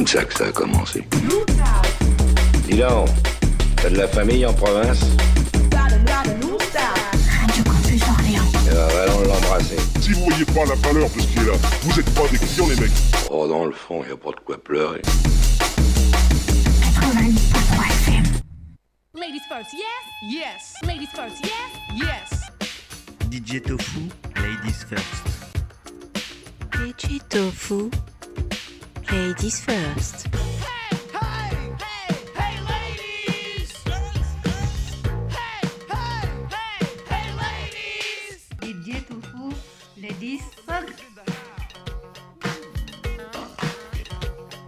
comme 0.00 0.06
ça 0.06 0.24
que 0.24 0.32
ça 0.32 0.46
a 0.46 0.52
commencé. 0.52 1.06
Dis 2.66 2.78
donc, 2.78 3.08
t'as 3.76 3.90
de 3.90 3.98
la 3.98 4.08
famille 4.08 4.46
en 4.46 4.54
province? 4.54 5.00
Campus 7.64 8.02
Orléans. 8.08 8.50
Eh 8.66 8.70
ben, 8.70 9.02
allons 9.02 9.20
l'embrasser. 9.20 9.76
Si 10.00 10.14
vous 10.14 10.24
voyez 10.24 10.46
pas 10.46 10.64
la 10.64 10.74
valeur 10.76 11.10
de 11.10 11.20
ce 11.20 11.26
qui 11.26 11.38
est 11.38 11.44
là, 11.44 11.52
vous 11.82 12.00
êtes 12.00 12.14
pas 12.14 12.26
des 12.28 12.38
clients 12.38 12.68
les 12.68 12.76
mecs. 12.76 12.92
Oh, 13.30 13.46
dans 13.46 13.66
le 13.66 13.72
fond, 13.72 14.02
y 14.08 14.10
a 14.10 14.16
pas 14.16 14.30
de 14.30 14.40
quoi 14.42 14.56
pleurer. 14.56 15.02
88.3 17.02 17.90
FM. 17.90 18.24
Ladies 19.16 19.44
first, 19.50 19.74
yes? 19.74 19.82
Yes. 20.22 20.74
Ladies 20.82 21.10
first, 21.14 21.44
yes? 21.44 21.52
Yes. 21.94 22.40
DJ 23.30 23.60
Tofu, 23.60 24.08
Ladies 24.36 24.82
First. 24.88 25.26
DJ 26.72 27.20
Tofu, 27.28 27.90
Ladies 29.12 29.60
First. 29.60 30.28
Hey, 30.28 30.96
hey, 31.12 31.50
hey, 31.78 32.14
hey, 32.36 32.54
ladies! 32.70 33.72
Hey, 35.28 35.62
hey, 35.88 36.28
hey, 36.48 36.80
hey, 37.08 37.26
ladies! 37.42 38.46
DJ 38.60 39.02
Tofu, 39.08 39.52
Ladies 39.96 40.42
First. 40.64 41.02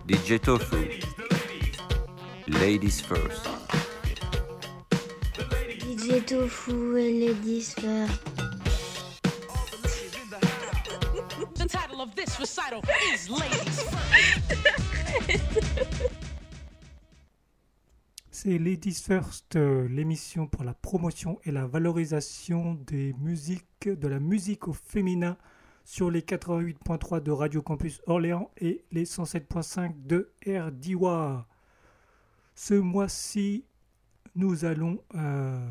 DJ 0.07 0.39
Tofu. 0.41 0.77
Ladies 2.48 3.01
first. 3.01 3.48
DJ 5.79 6.20
Tofu 6.27 6.97
et 6.97 7.12
Ladies 7.12 7.75
First. 7.75 8.32
Ladies. 12.71 13.29
C'est 18.30 18.59
Ladies 18.59 18.95
First, 18.95 19.56
euh, 19.56 19.89
l'émission 19.89 20.47
pour 20.47 20.62
la 20.64 20.72
promotion 20.75 21.39
et 21.45 21.50
la 21.50 21.67
valorisation 21.67 22.75
des 22.87 23.14
musiques, 23.14 23.89
de 23.89 24.09
la 24.09 24.20
musique 24.20 24.69
au 24.69 24.72
féminin 24.72 25.37
sur 25.84 26.11
les 26.11 26.20
88.3 26.22 27.20
de 27.22 27.31
Radio 27.33 27.62
Campus 27.62 28.00
Orléans 28.06 28.50
et 28.59 28.84
les 28.92 29.05
107.5 29.05 30.06
de 30.06 30.33
RDIWA. 30.47 31.47
Ce 32.55 32.75
mois-ci, 32.75 33.65
nous 34.37 34.65
allons 34.65 35.03
euh, 35.15 35.69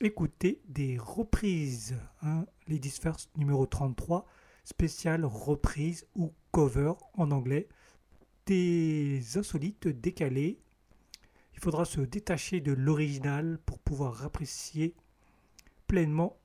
écouter 0.00 0.60
des 0.68 0.98
reprises. 0.98 1.96
hein. 2.22 2.44
Ladies 2.68 2.90
First 3.00 3.30
numéro 3.36 3.66
33, 3.66 4.26
spéciale 4.70 5.24
reprise 5.24 6.06
ou 6.14 6.32
cover 6.52 6.92
en 7.14 7.30
anglais. 7.32 7.68
Des 8.46 9.36
insolites 9.36 9.88
décalées. 9.88 10.58
Il 11.54 11.60
faudra 11.60 11.84
se 11.84 12.00
détacher 12.00 12.60
de 12.60 12.72
l'original 12.72 13.58
pour 13.66 13.78
pouvoir 13.80 14.24
apprécier 14.24 14.94
pleinement 15.86 16.38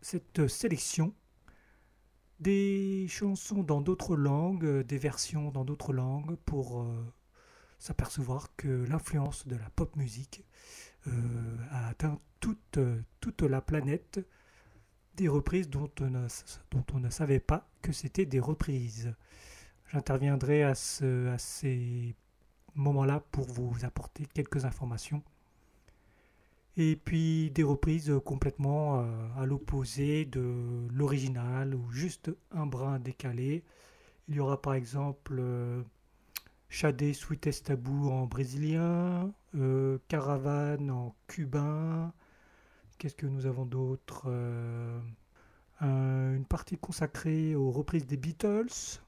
cette 0.00 0.46
sélection. 0.48 1.14
Des 2.40 3.06
chansons 3.08 3.62
dans 3.62 3.80
d'autres 3.80 4.16
langues, 4.16 4.80
des 4.82 4.98
versions 4.98 5.50
dans 5.50 5.64
d'autres 5.64 5.92
langues 5.92 6.36
pour 6.44 6.82
euh, 6.82 7.14
s'apercevoir 7.78 8.54
que 8.56 8.84
l'influence 8.88 9.46
de 9.46 9.56
la 9.56 9.70
pop 9.70 9.94
musique 9.96 10.44
euh, 11.06 11.56
a 11.70 11.88
atteint 11.88 12.20
toute, 12.40 12.78
toute 13.20 13.42
la 13.42 13.60
planète 13.60 14.20
des 15.16 15.28
reprises 15.28 15.68
dont 15.68 15.90
on 16.00 16.98
ne, 16.98 17.10
savait 17.10 17.40
pas 17.40 17.68
que 17.82 17.92
c'était 17.92 18.26
des 18.26 18.40
reprises. 18.40 19.14
J'interviendrai 19.92 20.62
à, 20.62 20.74
ce, 20.74 21.28
à 21.28 21.38
ces 21.38 22.14
moment-là 22.74 23.22
pour 23.32 23.46
vous 23.46 23.84
apporter 23.84 24.26
quelques 24.32 24.64
informations. 24.64 25.22
Et 26.76 26.96
puis 26.96 27.50
des 27.50 27.62
reprises 27.62 28.12
complètement 28.24 29.00
euh, 29.00 29.04
à 29.36 29.44
l'opposé 29.44 30.24
de 30.24 30.88
l'original 30.90 31.74
ou 31.74 31.90
juste 31.90 32.30
un 32.50 32.66
brin 32.66 32.98
décalé. 32.98 33.62
Il 34.28 34.36
y 34.36 34.40
aura 34.40 34.62
par 34.62 34.74
exemple 34.74 35.36
euh, 35.38 35.82
Shadé 36.70 37.12
Sweetest 37.12 37.66
Taboo 37.66 38.10
en 38.10 38.26
brésilien, 38.26 39.30
euh, 39.54 39.98
Caravane 40.08 40.90
en 40.90 41.14
cubain. 41.26 42.14
Qu'est-ce 43.02 43.16
que 43.16 43.26
nous 43.26 43.46
avons 43.46 43.66
d'autre 43.66 44.22
Euh, 44.26 45.00
un- 45.80 46.34
Une 46.36 46.44
partie 46.44 46.78
consacrée 46.78 47.56
aux 47.56 47.72
reprises 47.72 48.06
des 48.06 48.16
Beatles. 48.16 49.00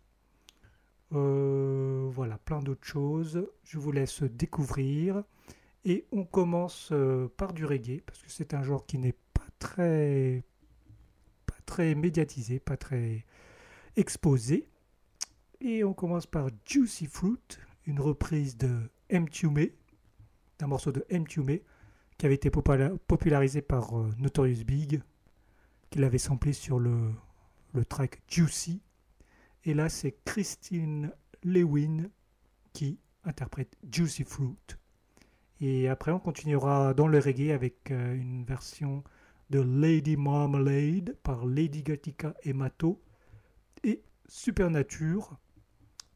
Euh, 1.12 2.08
voilà, 2.10 2.38
plein 2.38 2.58
d'autres 2.58 2.84
choses. 2.84 3.46
Je 3.62 3.78
vous 3.78 3.92
laisse 3.92 4.24
découvrir. 4.24 5.22
Et 5.84 6.06
on 6.10 6.24
commence 6.24 6.88
euh, 6.90 7.28
par 7.36 7.52
du 7.52 7.64
reggae, 7.64 8.00
parce 8.04 8.20
que 8.20 8.32
c'est 8.32 8.52
un 8.52 8.64
genre 8.64 8.84
qui 8.84 8.98
n'est 8.98 9.14
pas 9.32 9.46
très, 9.60 10.42
pas 11.46 11.54
très 11.64 11.94
médiatisé, 11.94 12.58
pas 12.58 12.76
très 12.76 13.24
exposé. 13.94 14.66
Et 15.60 15.84
on 15.84 15.94
commence 15.94 16.26
par 16.26 16.48
Juicy 16.66 17.06
Fruit, 17.06 17.38
une 17.86 18.00
reprise 18.00 18.56
de 18.56 18.90
M. 19.08 19.26
D'un 20.58 20.66
morceau 20.66 20.90
de 20.90 21.04
M. 21.10 21.28
Tume, 21.28 21.60
qui 22.18 22.26
avait 22.26 22.34
été 22.36 22.50
popula- 22.50 22.96
popularisé 22.98 23.62
par 23.62 23.98
euh, 23.98 24.10
Notorious 24.18 24.64
Big, 24.64 25.02
qui 25.90 25.98
l'avait 25.98 26.18
samplé 26.18 26.52
sur 26.52 26.78
le, 26.78 27.12
le 27.72 27.84
track 27.84 28.22
Juicy. 28.28 28.82
Et 29.64 29.74
là, 29.74 29.88
c'est 29.88 30.16
Christine 30.24 31.12
Lewin 31.42 32.08
qui 32.72 32.98
interprète 33.24 33.76
Juicy 33.90 34.24
Fruit. 34.24 34.56
Et 35.60 35.88
après, 35.88 36.10
on 36.12 36.18
continuera 36.18 36.94
dans 36.94 37.06
le 37.06 37.18
reggae 37.18 37.52
avec 37.52 37.90
euh, 37.90 38.14
une 38.14 38.44
version 38.44 39.02
de 39.50 39.60
Lady 39.60 40.16
Marmalade 40.16 41.16
par 41.22 41.46
Lady 41.46 41.82
Gatica 41.82 42.34
et 42.42 42.52
Mato 42.52 43.00
et 43.82 44.02
Supernature 44.26 45.36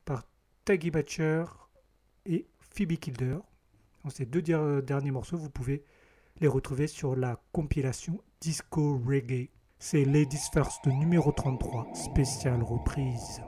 par 0.05 0.25
Taggy 0.65 0.91
Batcher 0.91 1.45
et 2.27 2.47
Phoebe 2.59 2.97
Kilder. 2.99 3.39
Ces 4.09 4.25
deux 4.27 4.43
der- 4.43 4.83
derniers 4.83 5.11
morceaux, 5.11 5.37
vous 5.37 5.51
pouvez 5.51 5.85
les 6.41 6.49
retrouver 6.49 6.87
sur 6.87 7.15
la 7.17 7.37
compilation 7.53 8.21
Disco 8.41 9.01
Reggae. 9.07 9.51
C'est 9.79 10.05
Ladies 10.05 10.39
First 10.53 10.87
numéro 10.87 11.31
33, 11.33 11.87
spéciale 11.95 12.63
reprise. 12.63 13.41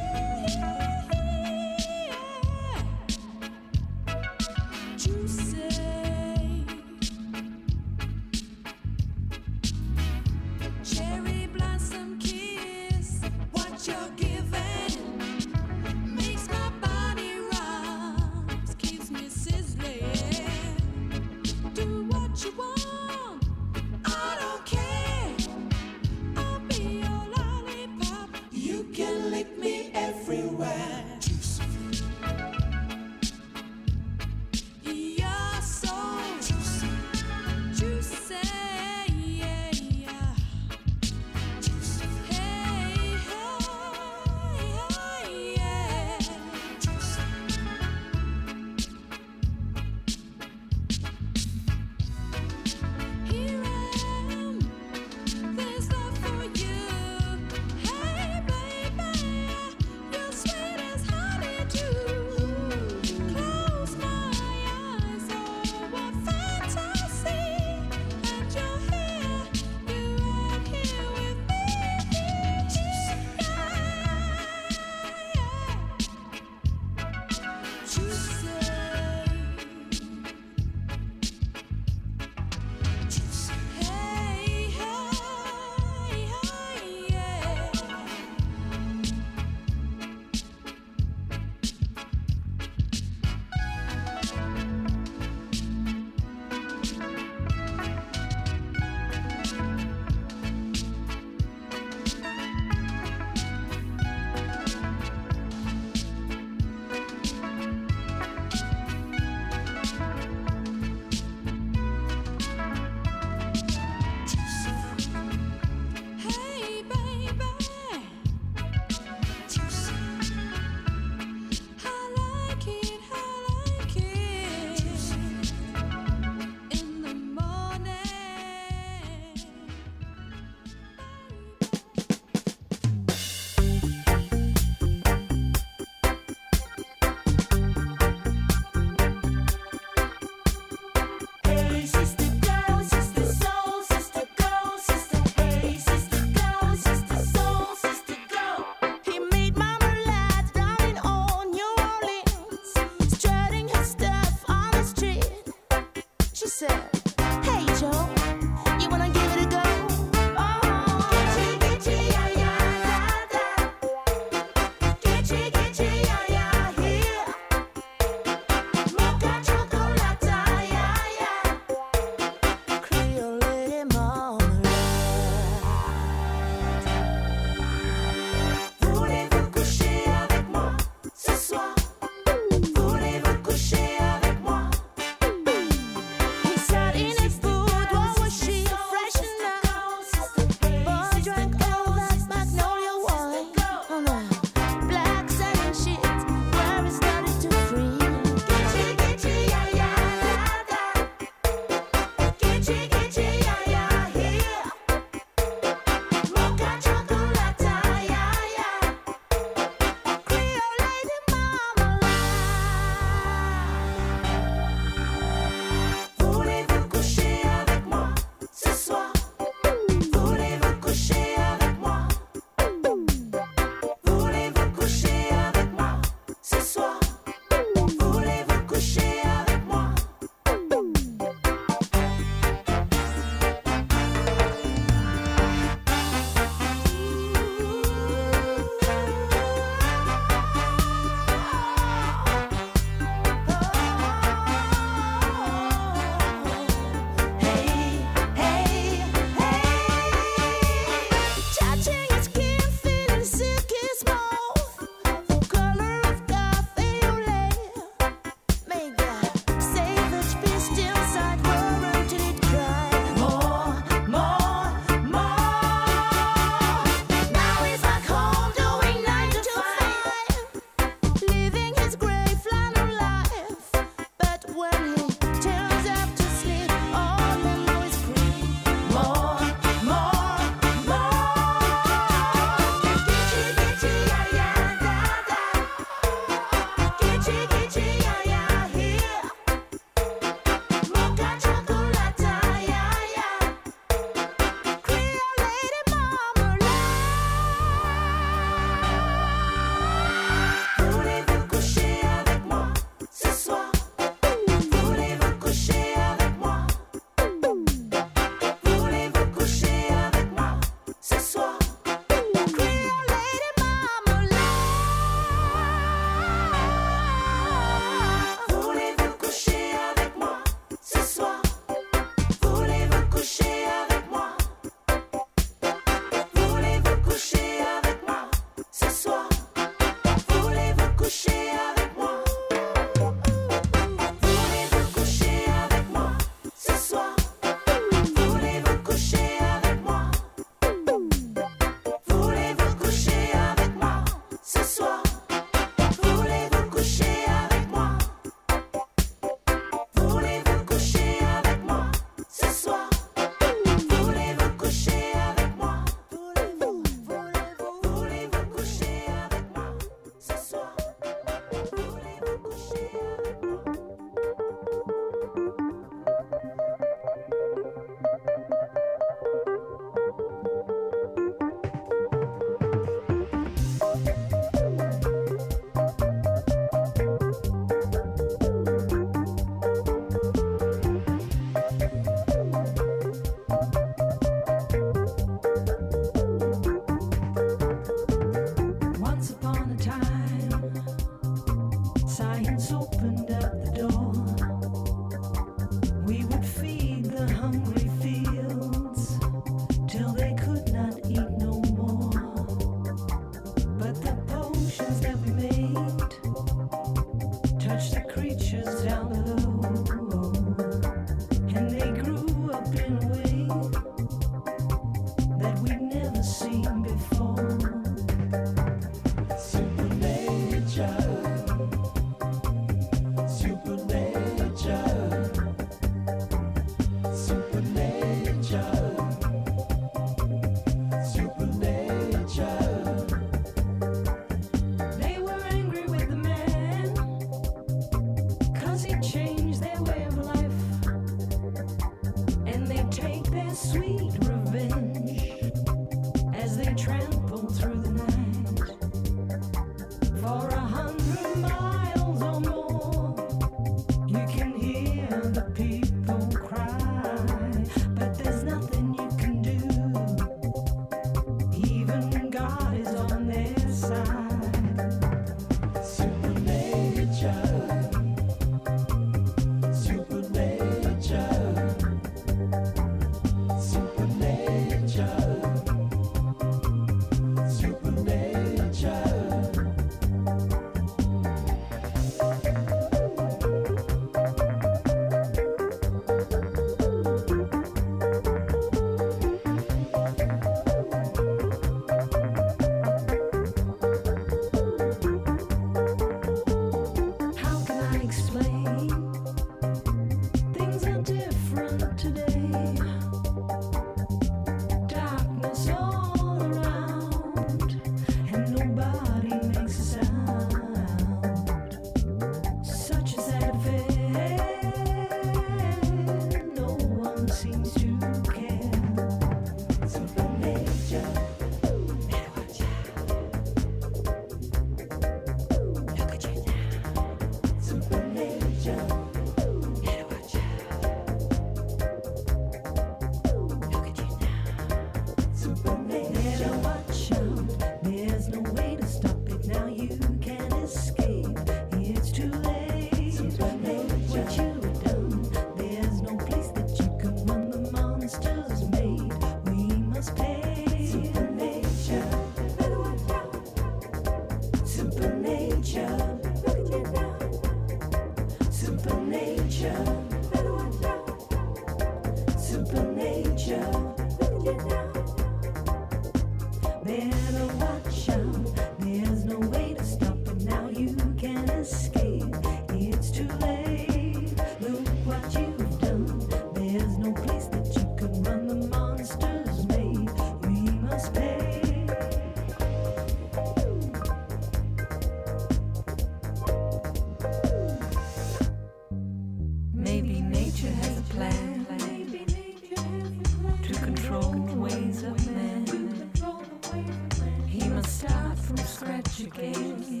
Quem. 599.33 600.00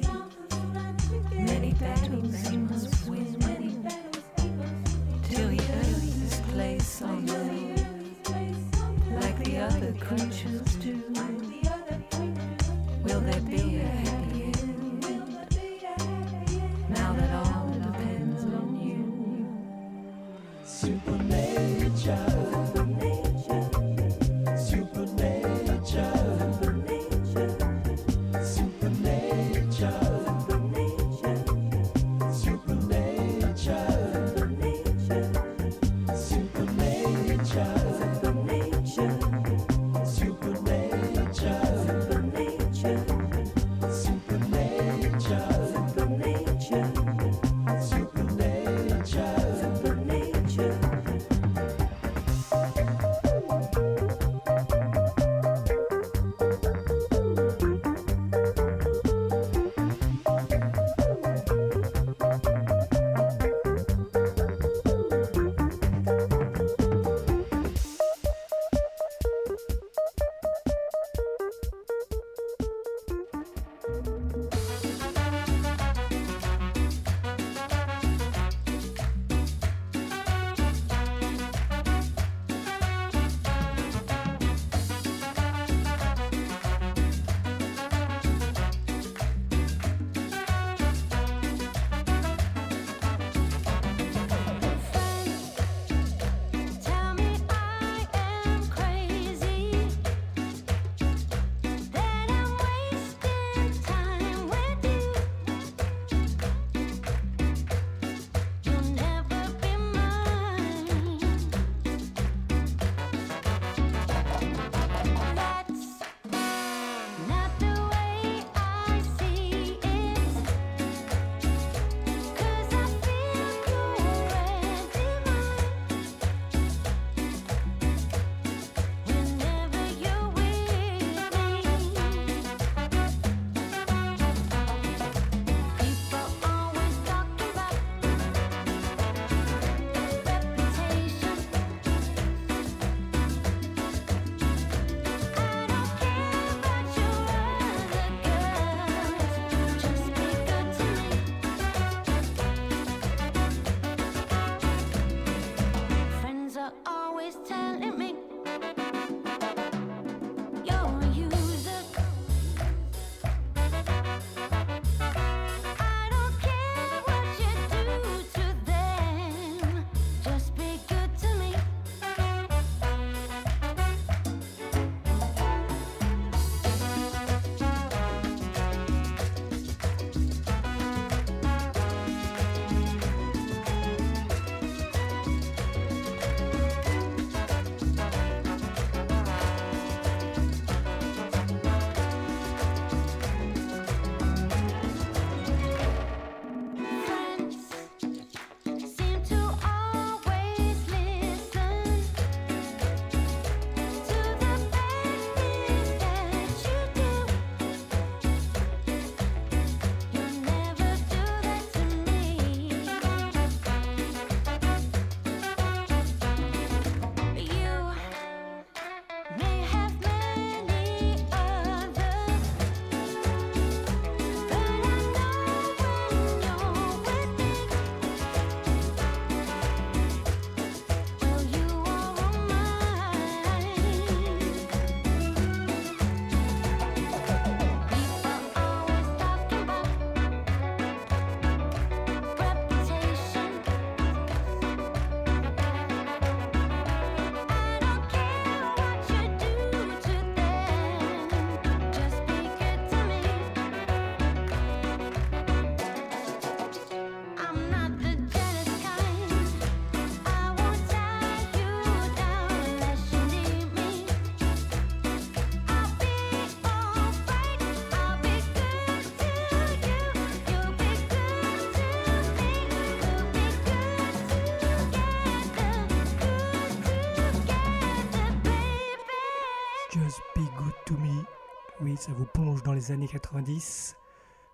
Ça 282.01 282.11
vous 282.13 282.25
plonge 282.25 282.63
dans 282.63 282.73
les 282.73 282.91
années 282.91 283.07
90. 283.07 283.95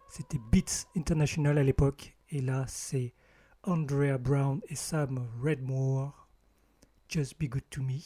C'était 0.10 0.38
Beats 0.52 0.86
International 0.98 1.58
à 1.58 1.64
l'époque. 1.64 2.18
Et 2.30 2.42
là, 2.42 2.66
c'est 2.68 3.14
Andrea 3.64 4.18
Brown 4.18 4.60
et 4.68 4.76
Sam 4.76 5.26
Redmore. 5.42 6.28
Just 7.08 7.40
Be 7.40 7.46
Good 7.46 7.64
to 7.70 7.82
Me. 7.82 8.02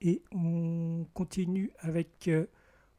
Et 0.00 0.24
on 0.32 1.06
continue 1.14 1.70
avec 1.78 2.26
euh, 2.26 2.46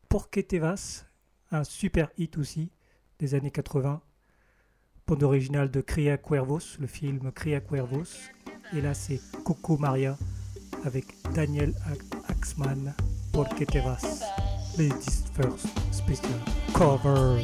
Porque 0.07 0.47
Te 0.47 0.55
Vas, 0.55 1.05
un 1.51 1.65
super 1.65 2.11
hit 2.17 2.37
aussi 2.37 2.71
des 3.19 3.35
années 3.35 3.51
80. 3.51 4.01
Bande 5.05 5.23
originale 5.23 5.69
de 5.69 5.81
Cria 5.81 6.17
Cuervos, 6.17 6.77
le 6.79 6.87
film 6.87 7.29
Cria 7.33 7.59
Cuervos. 7.59 8.29
Et 8.73 8.79
là, 8.79 8.93
c'est 8.93 9.19
Coco 9.43 9.77
Maria 9.77 10.17
avec 10.85 11.13
Daniel 11.33 11.73
Axman, 12.29 12.95
Porque 13.33 13.65
Te 13.65 13.79
Vas. 13.79 14.56
Ladies 14.77 15.23
First 15.33 15.67
Special 15.91 16.39
Cover. 16.73 17.41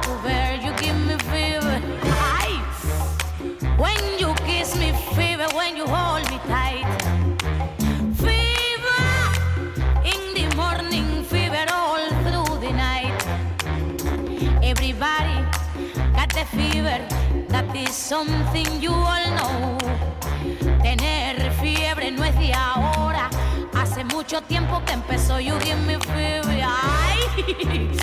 to 0.00 0.18
bear. 0.22 0.54
You 0.54 0.72
give 0.78 0.96
me 1.06 1.16
fever. 1.30 1.80
Aye. 2.04 2.60
When 3.76 4.18
you 4.18 4.34
kiss 4.46 4.76
me, 4.76 4.92
fever. 5.14 5.46
When 5.54 5.76
you 5.76 5.86
hold 5.86 6.24
me 6.30 6.38
tight. 6.48 6.86
Fever 8.24 9.04
in 10.12 10.22
the 10.38 10.46
morning, 10.56 11.24
fever 11.24 11.64
all 11.70 12.08
through 12.24 12.58
the 12.64 12.72
night. 12.72 13.20
Everybody 14.62 15.38
got 16.16 16.30
the 16.32 16.44
fever. 16.56 16.98
That 17.48 17.74
is 17.76 17.94
something 17.94 18.80
you 18.80 18.92
all 18.92 19.26
know. 19.36 19.78
Tener 20.82 21.50
fiebre 21.60 22.10
no 22.10 22.24
es 22.24 22.38
de 22.38 22.52
ahora. 22.52 23.28
Hace 23.74 24.04
mucho 24.04 24.40
tiempo 24.42 24.82
que 24.84 24.92
empezó. 24.94 25.38
You 25.40 25.58
give 25.60 25.80
me 25.86 25.96
fever. 25.98 26.60
Aye. 26.62 27.98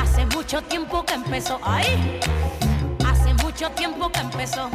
Hace 0.00 0.26
mucho 0.26 0.62
tiempo 0.62 1.04
que 1.04 1.14
empezó, 1.14 1.58
ay. 1.62 2.20
Hace 3.06 3.34
mucho 3.34 3.70
tiempo 3.70 4.10
que 4.10 4.20
empezó. 4.20 4.70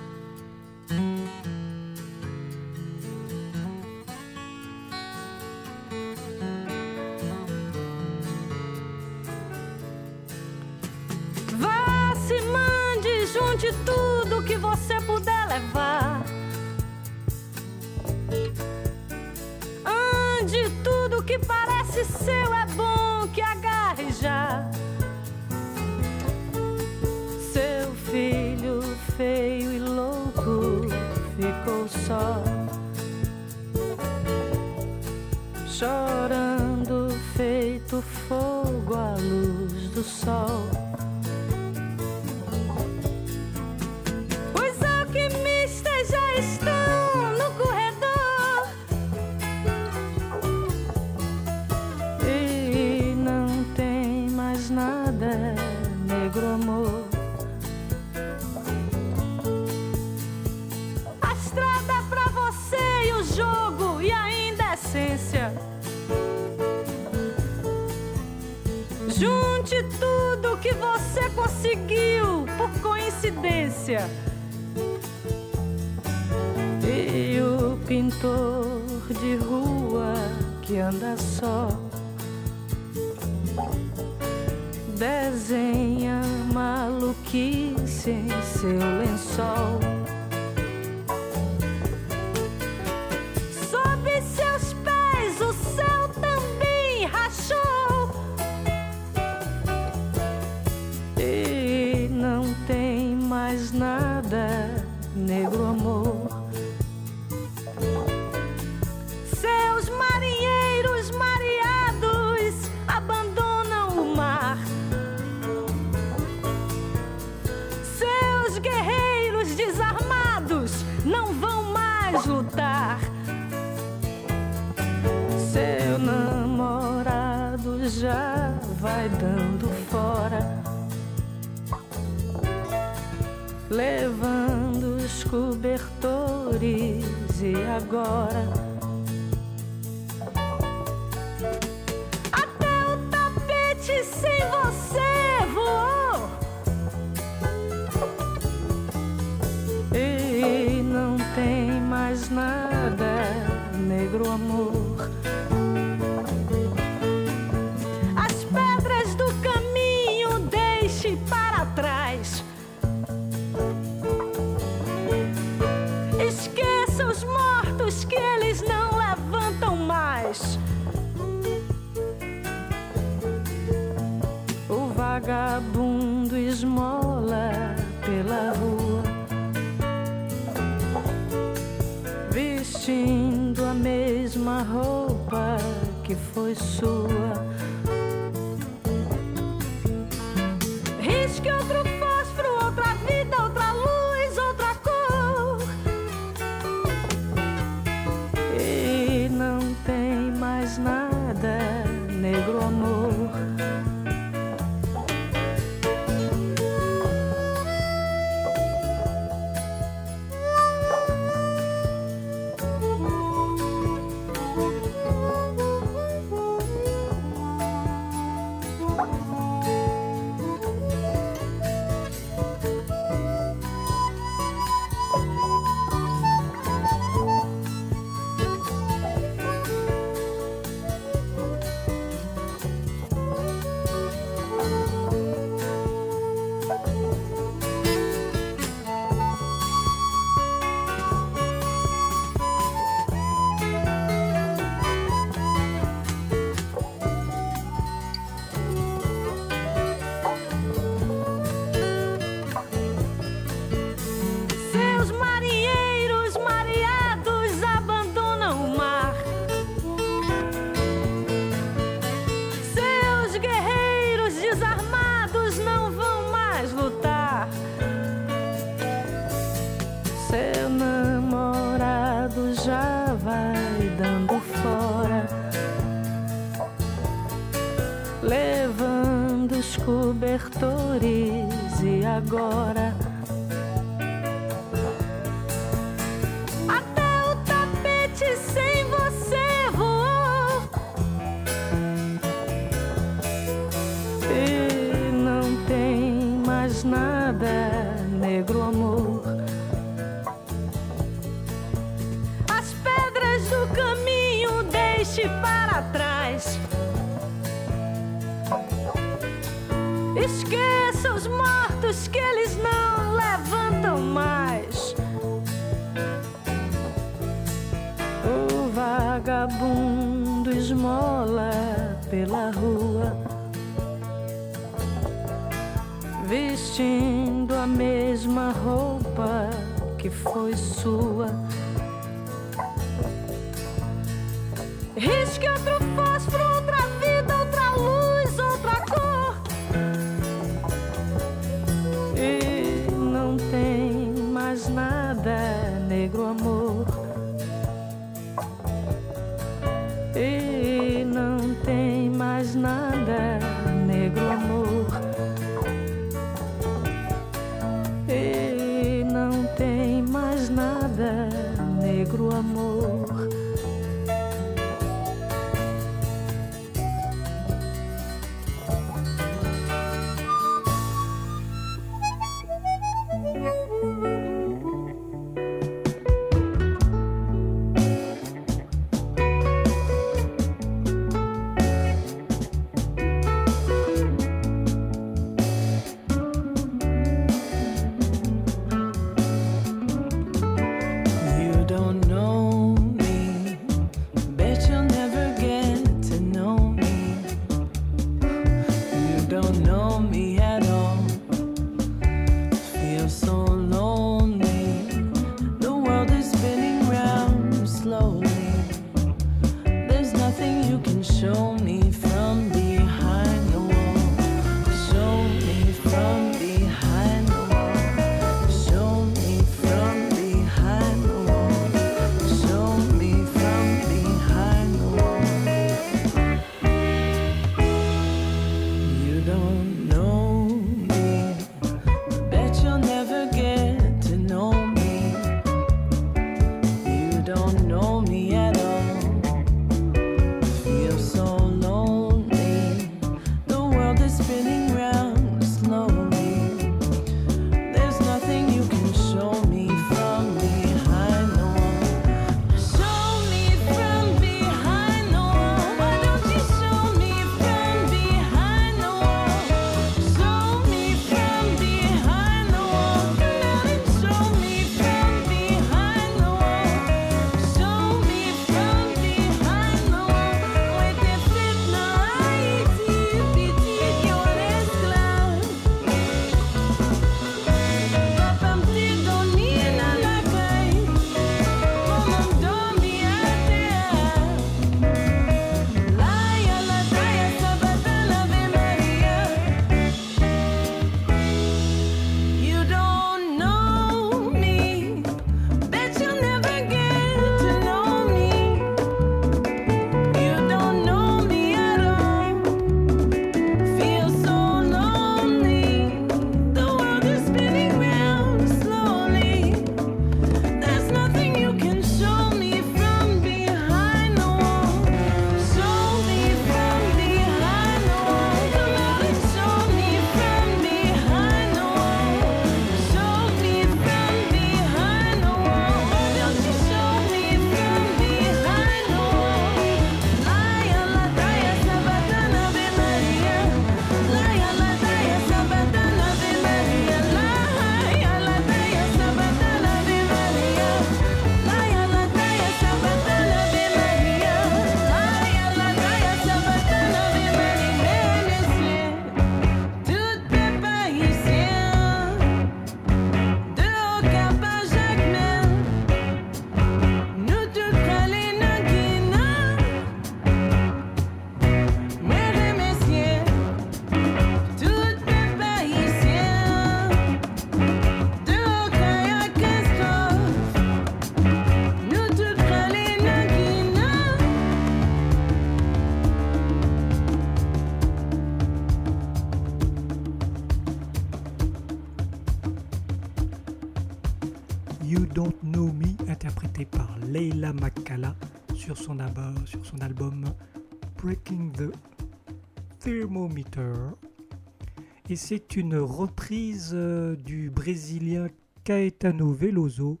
et 595.12 595.16
c'est 595.16 595.56
une 595.56 595.76
reprise 595.76 596.70
euh, 596.72 597.16
du 597.16 597.50
Brésilien 597.50 598.30
Caetano 598.64 599.30
Veloso, 599.30 600.00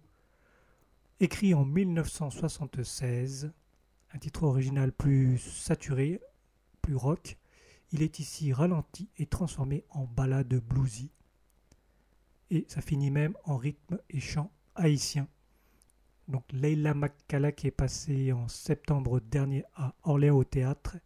écrit 1.20 1.52
en 1.52 1.66
1976, 1.66 3.52
un 4.14 4.18
titre 4.18 4.44
original 4.44 4.90
plus 4.90 5.36
saturé, 5.36 6.18
plus 6.80 6.96
rock. 6.96 7.36
Il 7.90 8.00
est 8.00 8.20
ici 8.20 8.54
ralenti 8.54 9.10
et 9.18 9.26
transformé 9.26 9.84
en 9.90 10.04
ballade 10.04 10.54
bluesy. 10.54 11.10
Et 12.48 12.64
ça 12.68 12.80
finit 12.80 13.10
même 13.10 13.36
en 13.44 13.58
rythme 13.58 13.98
et 14.08 14.20
chant 14.20 14.50
haïtien. 14.76 15.28
Donc 16.26 16.44
Leila 16.52 16.94
Makkala 16.94 17.52
qui 17.52 17.66
est 17.66 17.70
passée 17.70 18.32
en 18.32 18.48
septembre 18.48 19.20
dernier 19.20 19.64
à 19.74 19.94
Orléans 20.04 20.38
au 20.38 20.44
théâtre. 20.44 20.96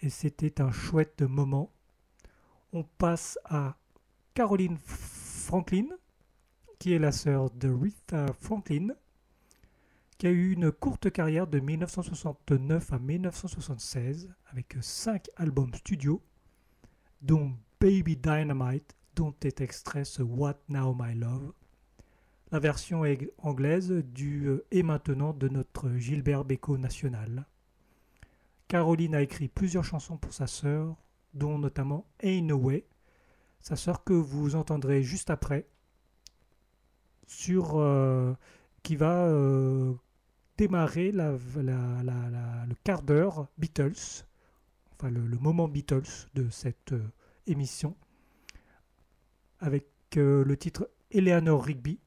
Et 0.00 0.10
c'était 0.10 0.60
un 0.60 0.70
chouette 0.70 1.22
moment 1.22 1.72
on 2.72 2.82
passe 2.82 3.38
à 3.46 3.76
Caroline 4.34 4.76
Franklin, 4.78 5.86
qui 6.78 6.92
est 6.92 6.98
la 6.98 7.12
sœur 7.12 7.50
de 7.50 7.68
Rita 7.68 8.26
Franklin, 8.40 8.88
qui 10.18 10.26
a 10.26 10.30
eu 10.30 10.52
une 10.52 10.70
courte 10.70 11.10
carrière 11.10 11.46
de 11.46 11.60
1969 11.60 12.92
à 12.92 12.98
1976 12.98 14.30
avec 14.50 14.76
cinq 14.82 15.28
albums 15.36 15.72
studio, 15.74 16.22
dont 17.22 17.54
Baby 17.80 18.16
Dynamite, 18.16 18.94
dont 19.14 19.34
est 19.42 19.60
extrait 19.60 20.04
ce 20.04 20.22
What 20.22 20.58
Now 20.68 20.94
My 20.98 21.14
Love. 21.14 21.52
La 22.50 22.58
version 22.58 23.02
anglaise 23.38 23.90
du 23.92 24.46
euh, 24.46 24.66
Et 24.70 24.82
maintenant 24.82 25.32
de 25.32 25.48
notre 25.48 25.90
Gilbert 25.96 26.44
Bécaud 26.44 26.78
national. 26.78 27.46
Caroline 28.68 29.14
a 29.14 29.22
écrit 29.22 29.48
plusieurs 29.48 29.84
chansons 29.84 30.16
pour 30.16 30.32
sa 30.32 30.46
sœur, 30.46 30.96
dont 31.34 31.58
notamment 31.58 32.06
Ain't 32.20 32.46
No 32.46 32.56
Way, 32.56 32.86
sa 33.60 33.76
sœur 33.76 34.04
que 34.04 34.12
vous 34.12 34.56
entendrez 34.56 35.02
juste 35.02 35.30
après, 35.30 35.68
sur, 37.28 37.78
euh, 37.78 38.34
qui 38.82 38.96
va 38.96 39.26
euh, 39.26 39.94
démarrer 40.56 41.12
le 41.12 42.74
quart 42.82 43.02
d'heure 43.02 43.48
Beatles, 43.58 44.24
enfin 44.92 45.10
le, 45.10 45.20
moment 45.38 45.68
Beatles 45.68 46.26
de 46.34 46.48
cette 46.50 46.92
euh, 46.92 47.06
émission, 47.46 47.96
avec 49.60 49.86
le 50.14 50.56
titre 50.56 50.90
Eleanor 51.10 51.62
Rigby, 51.62 52.00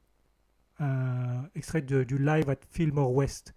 un 0.80 1.47
extrait 1.53 1.84
du 1.84 2.17
live 2.17 2.49
at 2.49 2.55
Fillmore 2.72 3.13
West. 3.13 3.53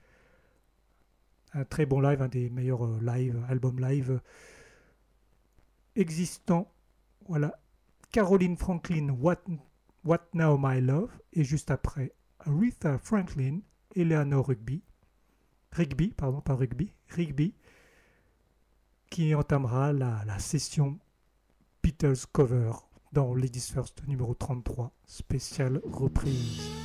Un 1.55 1.65
très 1.65 1.87
bon 1.87 2.01
live, 2.01 2.21
un 2.21 2.29
des 2.29 2.51
meilleurs 2.51 3.01
live, 3.01 3.43
albums 3.49 3.81
live 3.81 4.21
existants. 5.97 6.73
Voilà. 7.29 7.59
Caroline 8.11 8.57
Franklin, 8.57 9.11
What, 9.11 9.43
What 10.05 10.29
Now 10.35 10.57
My 10.59 10.81
Love, 10.81 11.11
et 11.33 11.45
juste 11.45 11.71
après, 11.71 12.15
Aretha 12.41 12.99
Franklin, 12.99 13.61
Eleanor 13.97 14.47
Rigby, 14.47 14.83
Rigby, 15.73 16.09
pardon, 16.17 16.41
pas 16.41 16.55
Rugby, 16.55 16.93
Rigby, 17.09 17.55
qui 19.11 19.35
entamera 19.35 19.93
la, 19.93 20.23
la 20.27 20.39
session 20.39 20.99
Beatles 21.83 22.27
cover 22.33 22.73
dans 23.13 23.35
Ladies 23.35 23.73
First 23.73 24.07
numéro 24.07 24.35
33, 24.35 24.93
spéciale 25.07 25.81
reprise. 25.85 26.84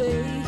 late. 0.00 0.39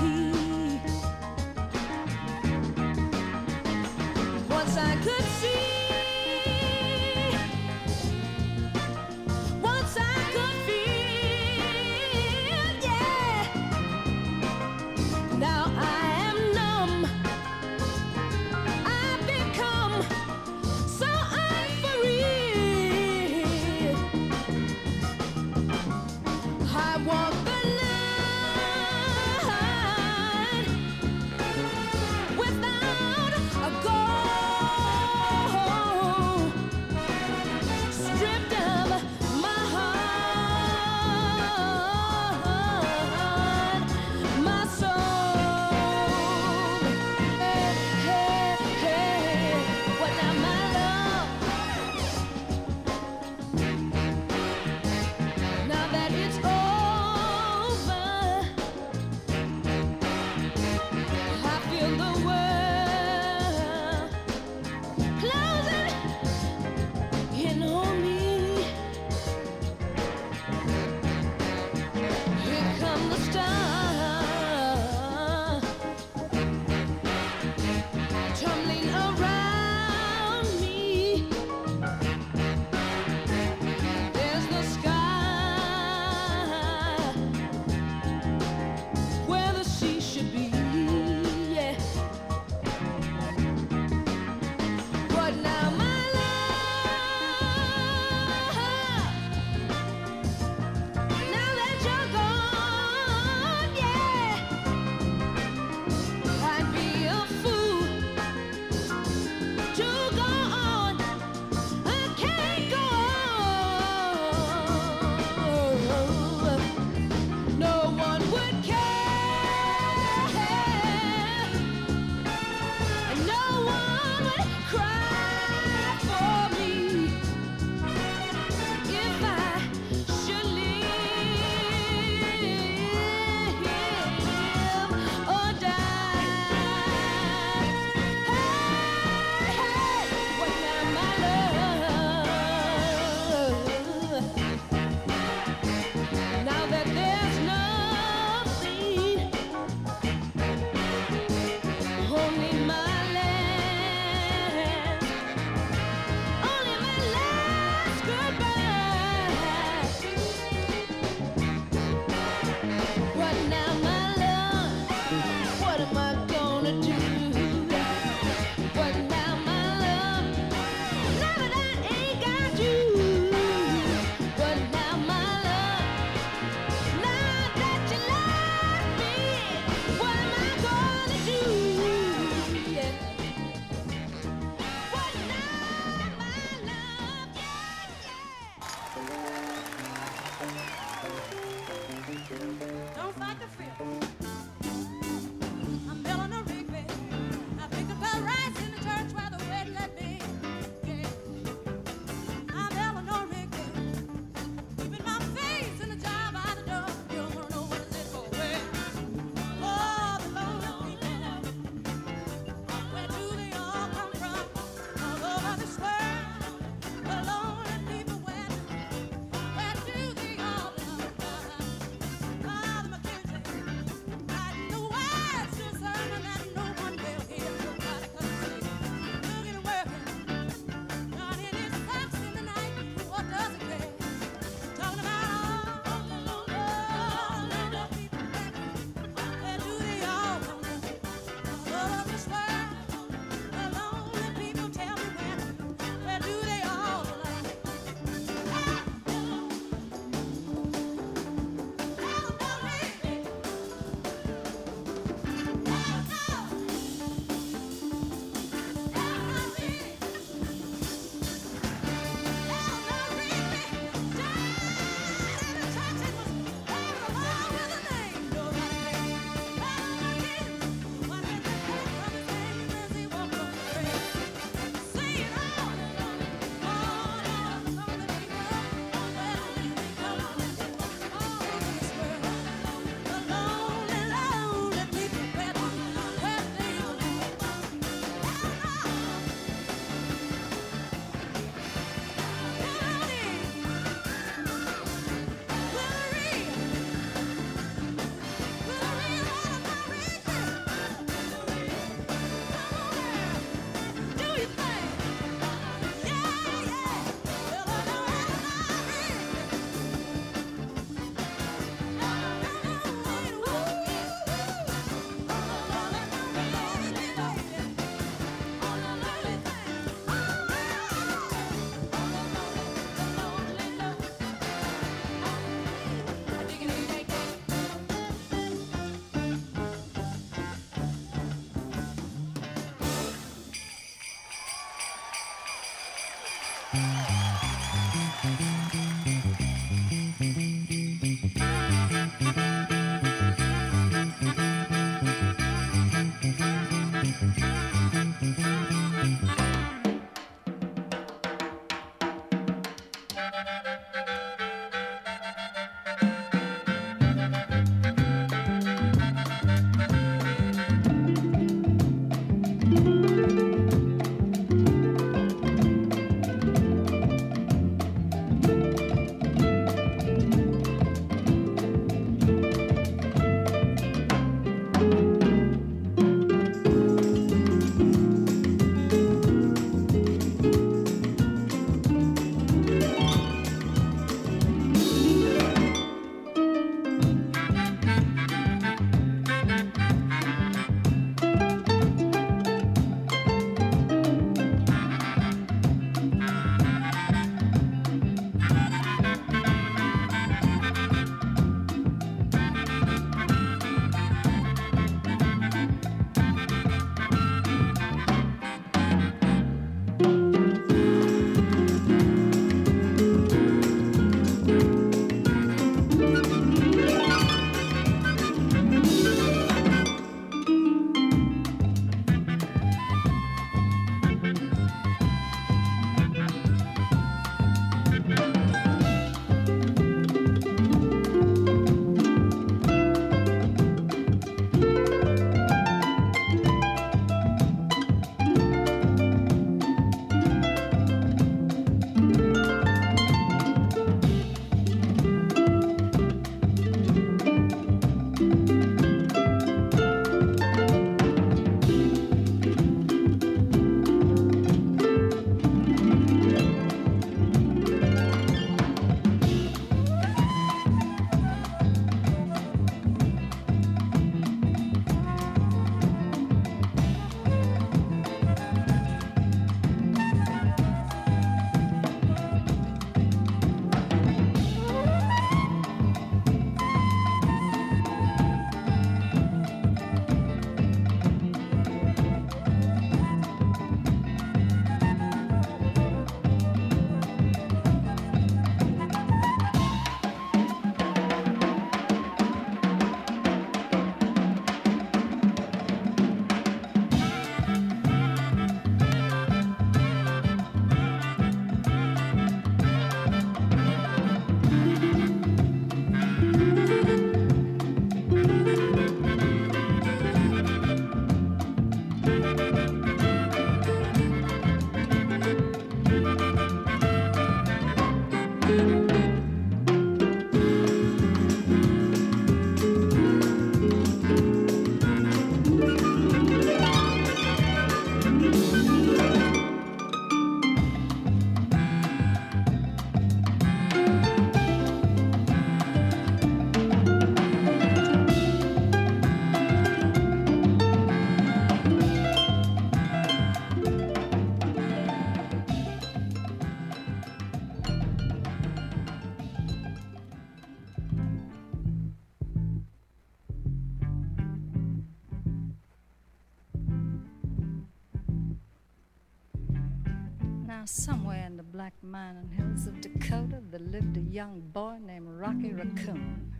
Black 561.62 561.80
mining 561.84 562.28
hills 562.36 562.66
of 562.66 562.80
Dakota, 562.80 563.40
there 563.52 563.60
lived 563.60 563.96
a 563.96 564.00
young 564.00 564.40
boy 564.52 564.78
named 564.84 565.06
Rocky 565.08 565.52
Raccoon. 565.52 566.32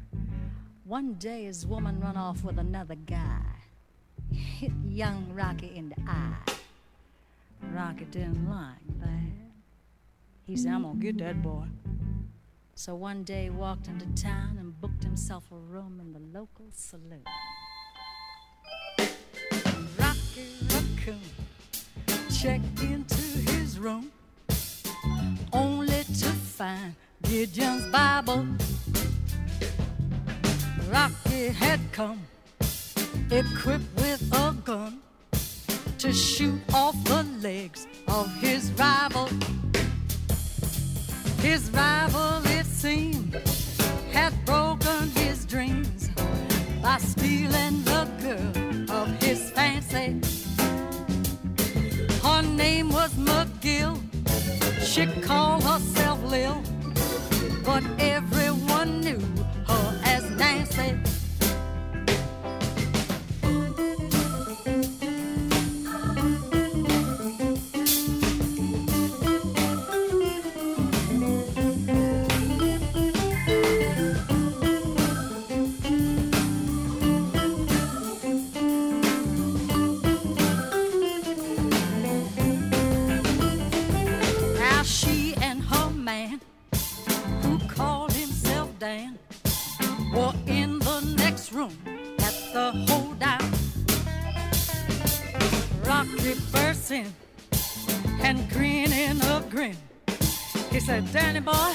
One 0.85 1.15
day, 1.15 1.45
his 1.45 1.65
woman 1.65 2.01
run 2.01 2.17
off 2.17 2.43
with 2.43 2.59
another 2.59 2.97
guy, 2.97 3.45
hit 4.33 4.73
young 4.85 5.33
Rocky 5.33 5.71
in 5.77 5.91
the 5.91 6.11
eye. 6.11 6.39
Rocky 7.73 8.05
didn't 8.07 8.51
like 8.51 8.99
that. 8.99 9.33
He 10.45 10.57
said, 10.57 10.73
I'm 10.73 10.83
gonna 10.83 10.99
get 10.99 11.19
that 11.19 11.41
boy. 11.41 11.67
So 12.75 12.97
one 12.97 13.23
day, 13.23 13.45
he 13.45 13.51
walked 13.51 13.87
into 13.87 14.07
town 14.21 14.57
and 14.59 14.81
booked 14.81 15.05
himself 15.05 15.45
a 15.53 15.57
room 15.57 16.01
in 16.01 16.13
the 16.13 16.37
local 16.37 16.67
saloon. 16.73 17.23
Rocky 20.01 20.49
Raccoon 20.69 21.21
checked 22.29 22.83
into 22.83 23.15
his 23.53 23.79
room 23.79 24.11
find 26.63 26.95
Gideon's 27.23 27.87
Bible. 27.87 28.47
Rocky 30.93 31.49
had 31.49 31.81
come 31.91 32.21
equipped 33.33 33.91
with 33.97 34.23
a 34.33 34.55
gun 34.65 35.01
to 35.99 36.13
shoot 36.13 36.61
off 36.73 36.95
the 37.03 37.25
legs 37.41 37.89
of 38.07 38.33
his 38.37 38.71
rival. 38.79 39.29
His 41.41 41.69
rival, 41.71 42.41
it 42.59 42.67
seemed, 42.67 43.35
had 44.13 44.33
broken 44.45 45.11
his 45.23 45.45
dreams 45.45 46.11
by 46.81 46.99
stealing 46.99 47.83
the 47.91 48.05
girl 48.23 48.99
of 48.99 49.07
his 49.21 49.51
fancy. 49.51 50.21
Her 52.23 52.43
name 52.43 52.91
was. 52.91 53.32
She 54.93 55.07
called 55.07 55.65
herself 55.65 56.23
Lil, 56.23 56.63
but 57.65 57.83
everyone 57.99 59.01
knew 59.01 59.19
her 59.67 60.01
as 60.05 60.23
Nancy. 60.33 61.12
In 96.93 97.13
and 98.21 98.49
grinning 98.51 99.21
a 99.23 99.45
grin. 99.49 99.77
He 100.71 100.79
said, 100.79 101.11
Danny 101.13 101.41
boy, 101.41 101.73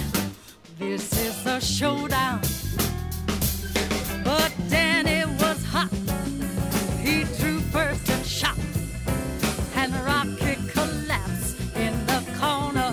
this 0.78 1.12
is 1.18 1.46
a 1.46 1.60
showdown. 1.60 2.42
But 4.24 4.52
Danny 4.70 5.26
was 5.40 5.64
hot. 5.66 5.92
He 7.02 7.24
drew 7.40 7.60
first 7.72 8.10
and 8.10 8.26
shot. 8.26 8.58
And 9.76 9.94
Rocky 10.06 10.56
collapsed 10.72 11.58
in 11.76 11.94
the 12.06 12.24
corner. 12.40 12.92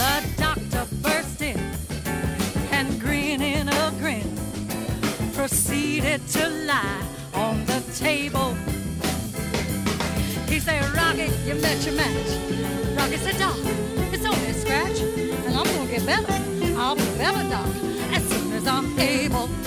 The 0.00 0.14
doctor 0.36 0.86
burst 1.02 1.42
in 1.42 1.58
and 2.70 3.00
grinning 3.00 3.68
a 3.68 3.92
grin 3.98 4.30
proceeded 5.34 6.26
to 6.28 6.48
lie 6.48 7.02
on 7.34 7.64
the 7.66 7.82
table. 7.96 8.54
Said, 10.64 10.94
Rocky, 10.94 11.28
you 11.44 11.56
met 11.56 11.84
your 11.84 11.96
match. 11.96 12.96
Rocky 12.96 13.16
said, 13.16 13.36
Doc, 13.36 13.56
it's 14.12 14.24
only 14.24 14.46
a 14.46 14.54
scratch, 14.54 15.00
and 15.00 15.56
I'm 15.56 15.64
gonna 15.64 15.90
get 15.90 16.06
better. 16.06 16.32
I'll 16.78 16.94
be 16.94 17.02
better, 17.18 17.42
Doc, 17.50 17.66
as 18.12 18.22
soon 18.28 18.52
as 18.52 18.68
I'm 18.68 18.96
able. 18.96 19.61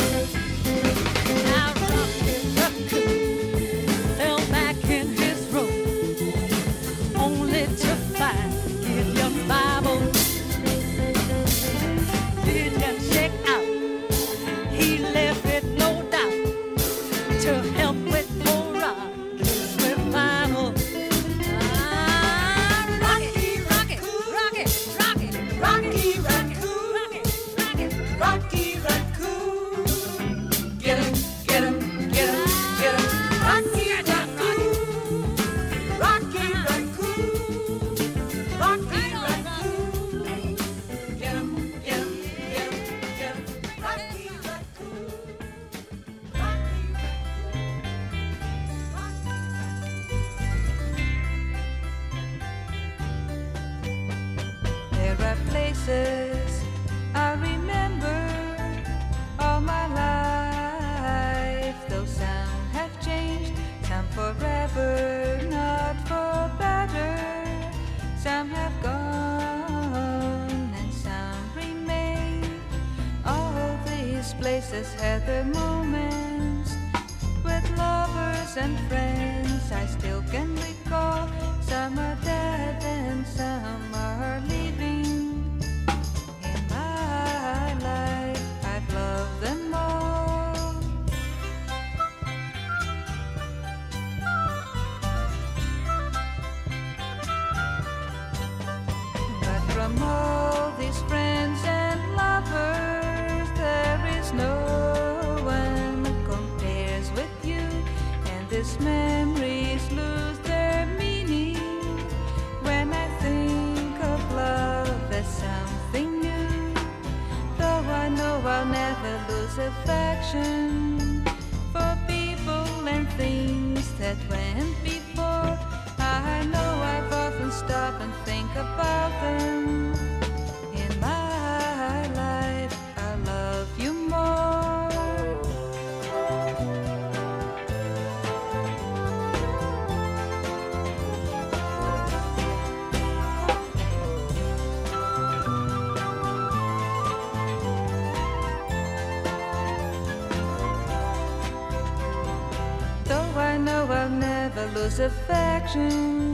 Affection. 155.00 156.25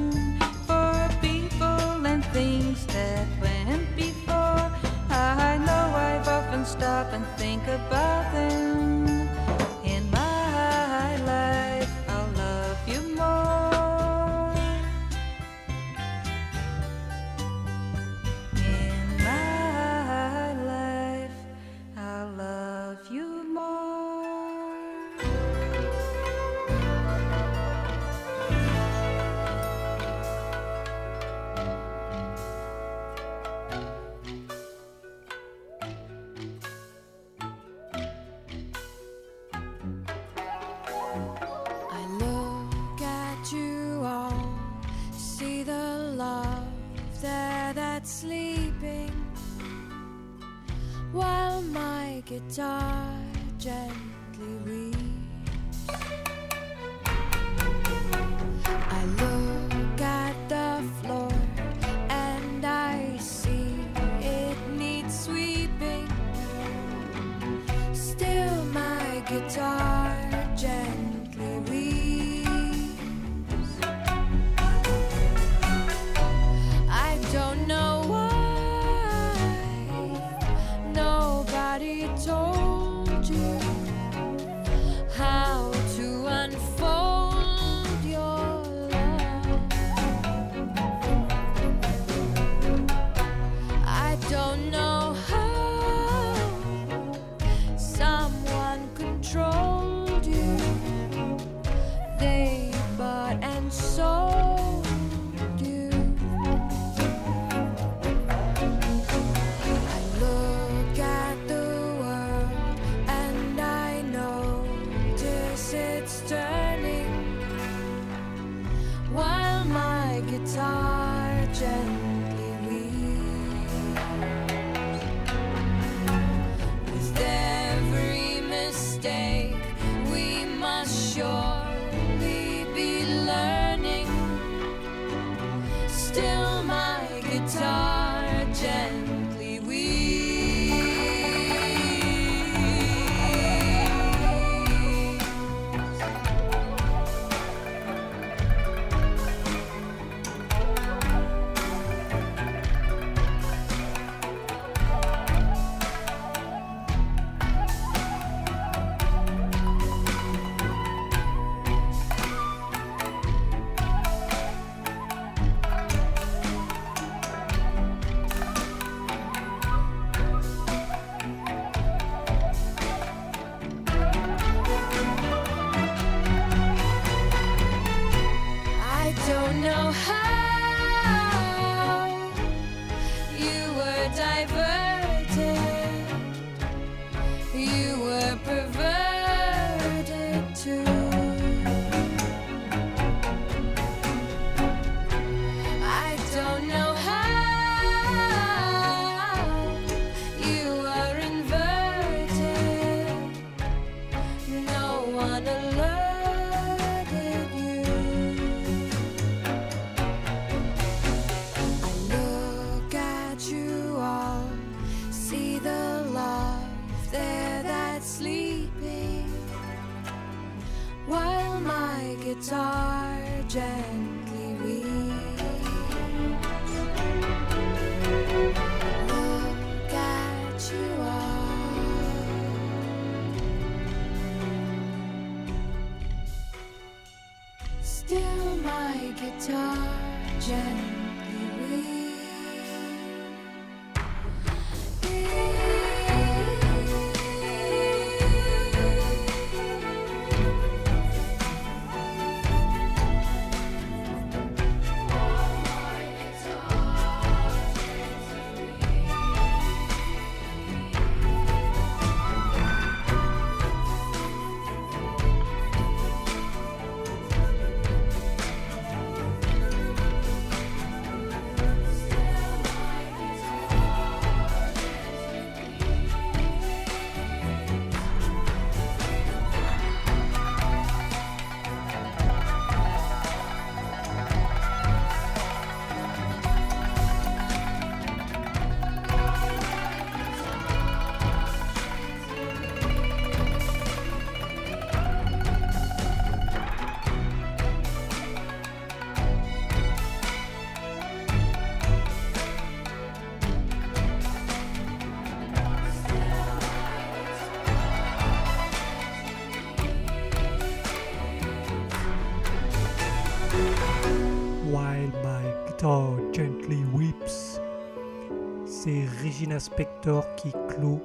Regina 319.52 319.60
Spector 319.60 320.36
qui 320.38 320.49
clôt 320.70 321.02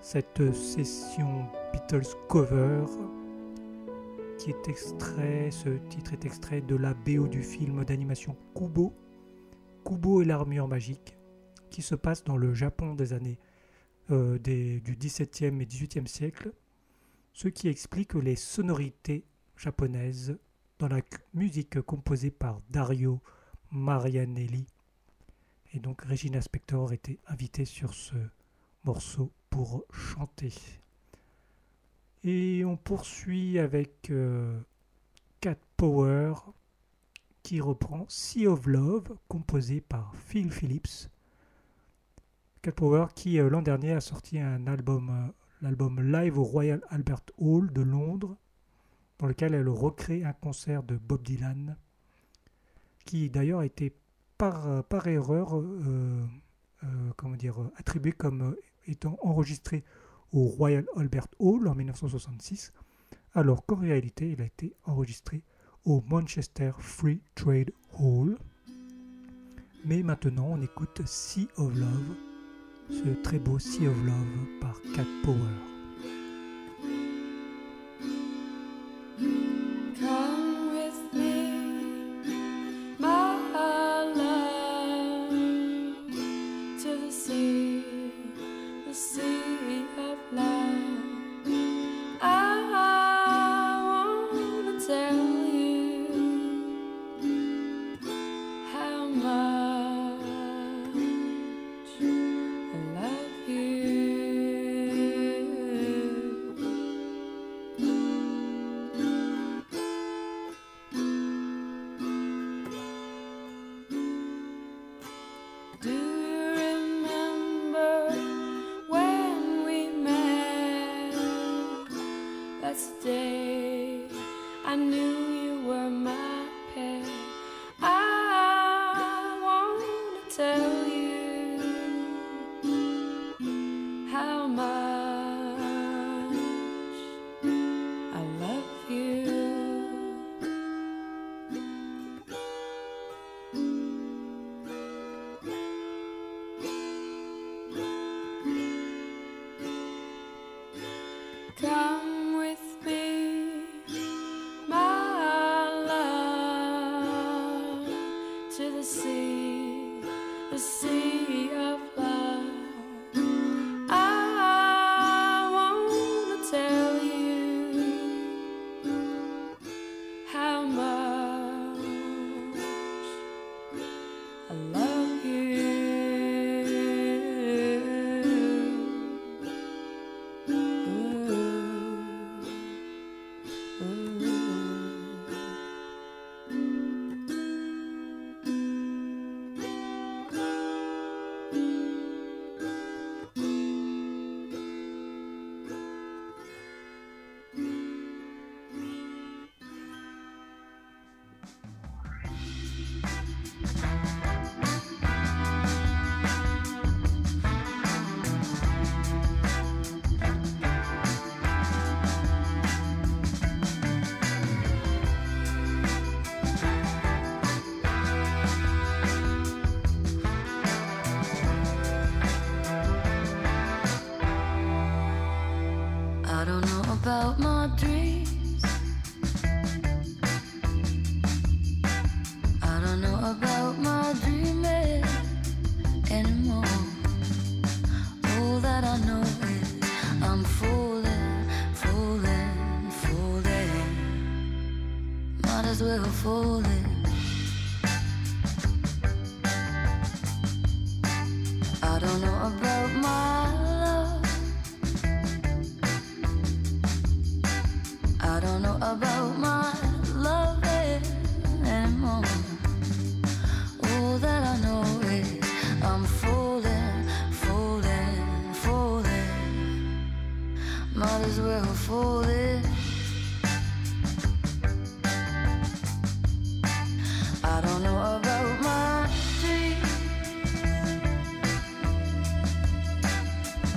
cette 0.00 0.52
session 0.52 1.46
Beatles 1.72 2.16
cover 2.28 2.84
qui 4.40 4.50
est 4.50 4.68
extrait, 4.68 5.50
ce 5.52 5.68
titre 5.88 6.14
est 6.14 6.24
extrait 6.24 6.60
de 6.60 6.74
la 6.74 6.94
BO 6.94 7.28
du 7.28 7.44
film 7.44 7.84
d'animation 7.84 8.36
Kubo, 8.56 8.92
Kubo 9.84 10.20
et 10.22 10.24
l'armure 10.24 10.66
magique, 10.66 11.16
qui 11.70 11.80
se 11.82 11.94
passe 11.94 12.24
dans 12.24 12.36
le 12.36 12.54
Japon 12.54 12.94
des 12.96 13.12
années 13.12 13.38
euh, 14.10 14.36
des- 14.38 14.80
du 14.80 14.96
XVIIe 14.96 15.60
et 15.62 15.66
XVIIIe 15.66 16.08
siècle, 16.08 16.52
ce 17.32 17.46
qui 17.46 17.68
explique 17.68 18.14
les 18.14 18.34
sonorités 18.36 19.24
japonaises 19.56 20.36
dans 20.80 20.88
la 20.88 21.02
musique 21.34 21.80
composée 21.82 22.32
par 22.32 22.60
Dario 22.68 23.20
Marianelli. 23.70 24.66
Et 25.74 25.80
donc 25.80 26.02
Regina 26.02 26.40
Spector 26.40 26.92
était 26.92 27.18
invitée 27.26 27.64
sur 27.64 27.92
ce 27.92 28.16
morceau 28.84 29.30
pour 29.50 29.84
chanter. 29.90 30.52
Et 32.24 32.64
on 32.64 32.76
poursuit 32.76 33.58
avec 33.58 34.10
euh, 34.10 34.58
Cat 35.40 35.58
Power 35.76 36.34
qui 37.42 37.60
reprend 37.60 38.06
Sea 38.08 38.46
of 38.46 38.66
Love 38.66 39.16
composé 39.28 39.80
par 39.80 40.14
Phil 40.16 40.50
Phillips. 40.50 41.08
Cat 42.62 42.72
Power 42.72 43.06
qui 43.14 43.38
euh, 43.38 43.48
l'an 43.48 43.62
dernier 43.62 43.92
a 43.92 44.00
sorti 44.00 44.38
un 44.38 44.66
album, 44.66 45.10
euh, 45.10 45.32
l'album 45.62 46.00
live 46.00 46.38
au 46.38 46.44
Royal 46.44 46.80
Albert 46.88 47.22
Hall 47.36 47.72
de 47.72 47.82
Londres 47.82 48.36
dans 49.18 49.26
lequel 49.26 49.54
elle 49.54 49.68
recrée 49.68 50.24
un 50.24 50.32
concert 50.32 50.82
de 50.82 50.96
Bob 50.96 51.22
Dylan 51.22 51.76
qui 53.04 53.30
d'ailleurs 53.30 53.62
été 53.62 53.94
par, 54.38 54.68
euh, 54.68 54.82
par 54.82 55.06
erreur 55.08 55.58
euh, 55.58 56.24
euh, 56.84 57.70
attribué 57.76 58.12
comme 58.12 58.56
étant 58.86 59.18
enregistré 59.22 59.84
au 60.32 60.44
Royal 60.44 60.86
Albert 60.96 61.26
Hall 61.38 61.66
en 61.68 61.74
1966, 61.74 62.72
alors 63.34 63.66
qu'en 63.66 63.76
réalité 63.76 64.30
il 64.30 64.40
a 64.40 64.44
été 64.44 64.72
enregistré 64.84 65.42
au 65.84 66.02
Manchester 66.08 66.72
Free 66.78 67.20
Trade 67.34 67.72
Hall. 67.98 68.38
Mais 69.84 70.02
maintenant 70.02 70.48
on 70.50 70.62
écoute 70.62 71.02
Sea 71.04 71.48
of 71.56 71.74
Love, 71.74 72.14
ce 72.90 73.22
très 73.22 73.38
beau 73.38 73.58
Sea 73.58 73.88
of 73.88 74.04
Love 74.04 74.60
par 74.60 74.80
Cat 74.94 75.06
Power. 75.24 75.77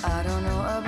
I 0.03 0.23
don't 0.23 0.43
know 0.43 0.80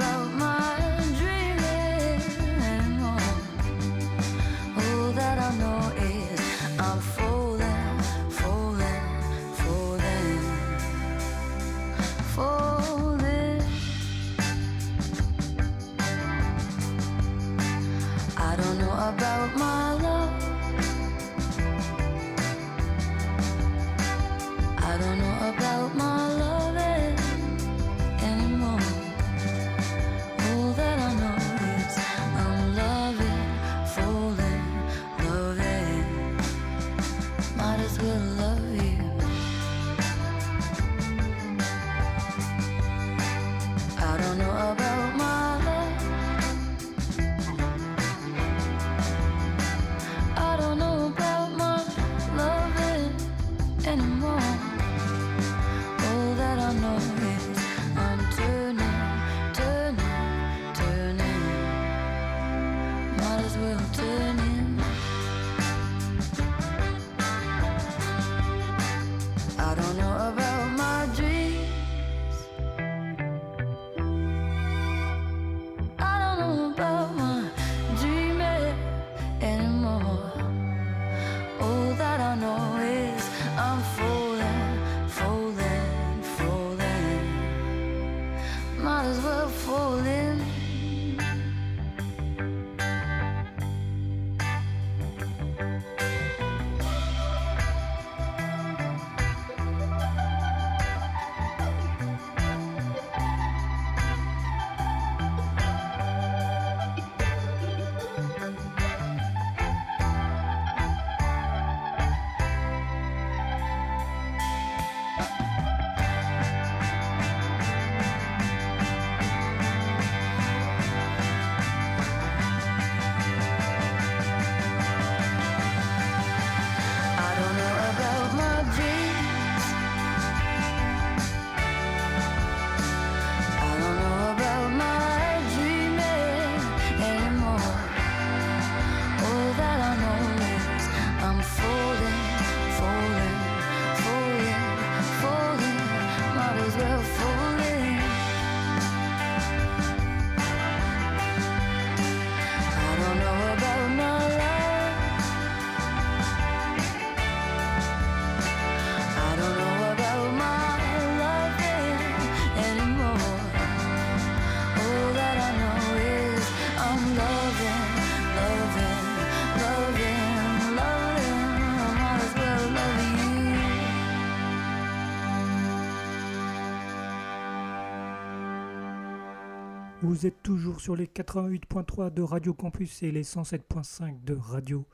Vous 180.13 180.27
êtes 180.27 180.43
toujours 180.43 180.79
sur 180.79 180.95
les 180.95 181.07
88.3 181.07 182.13
de 182.13 182.21
Radio 182.21 182.53
Campus 182.53 183.01
et 183.01 183.11
les 183.11 183.23
107.5 183.23 184.23
de 184.23 184.35
Radio 184.35 184.85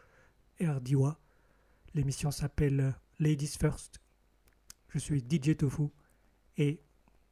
RDIWA. 0.62 1.20
L'émission 1.94 2.32
s'appelle 2.32 2.96
Ladies 3.20 3.58
First. 3.60 4.00
Je 4.88 4.98
suis 4.98 5.20
DJ 5.20 5.58
Tofu 5.58 5.90
et 6.56 6.80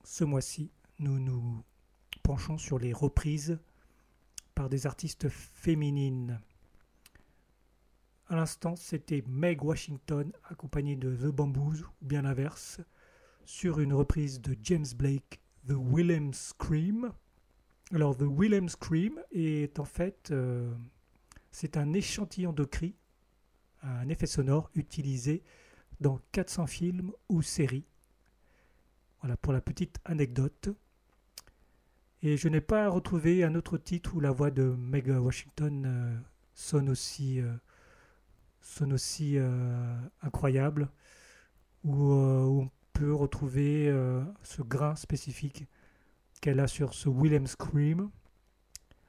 ce 0.04 0.26
mois-ci, 0.26 0.70
nous 1.00 1.18
nous 1.18 1.64
penchons 2.24 2.58
sur 2.58 2.78
les 2.78 2.92
reprises 2.92 3.58
par 4.54 4.68
des 4.68 4.86
artistes 4.86 5.30
féminines. 5.30 6.42
À 8.28 8.36
l'instant, 8.36 8.76
c'était 8.76 9.24
Meg 9.30 9.64
Washington 9.64 10.34
accompagnée 10.50 10.98
de 10.98 11.16
The 11.16 11.34
Bamboos, 11.34 11.86
ou 12.02 12.06
bien 12.06 12.24
l'inverse, 12.24 12.82
sur 13.46 13.80
une 13.80 13.94
reprise 13.94 14.42
de 14.42 14.58
James 14.62 14.88
Blake, 14.94 15.40
The 15.66 15.76
Willem 15.78 16.34
Scream. 16.34 17.14
Alors, 17.94 18.18
The 18.18 18.24
Willem 18.24 18.68
Scream 18.68 19.22
est 19.32 19.80
en 19.80 19.86
fait, 19.86 20.32
euh, 20.32 20.74
c'est 21.52 21.78
un 21.78 21.94
échantillon 21.94 22.52
de 22.52 22.66
cris, 22.66 22.96
un 23.82 24.10
effet 24.10 24.26
sonore 24.26 24.70
utilisé 24.76 25.42
dans 26.02 26.20
400 26.34 26.68
films 26.68 27.14
ou 27.30 27.42
séries. 27.42 27.86
Voilà 29.22 29.38
pour 29.38 29.54
la 29.54 29.62
petite 29.62 30.00
anecdote. 30.04 30.70
Et 32.24 32.36
je 32.36 32.50
n'ai 32.50 32.60
pas 32.60 32.90
retrouvé 32.90 33.46
un 33.46 33.56
autre 33.56 33.78
titre 33.78 34.16
où 34.16 34.20
la 34.20 34.32
voix 34.32 34.52
de 34.52 34.64
Meg 34.64 35.08
Washington 35.08 35.86
euh, 35.86 36.18
sonne 36.56 36.90
aussi, 36.90 37.40
euh, 37.40 37.54
sonne 38.60 38.92
aussi 38.92 39.38
incroyable, 40.22 40.90
où, 41.86 42.12
on 42.12 42.70
peut 42.92 43.14
retrouver 43.14 43.90
ce 44.42 44.62
grain 44.64 44.96
spécifique 44.96 45.68
qu'elle 46.48 46.62
a 46.62 46.68
sur 46.68 46.94
ce 46.94 47.10
Willem 47.10 47.46
Scream, 47.46 48.10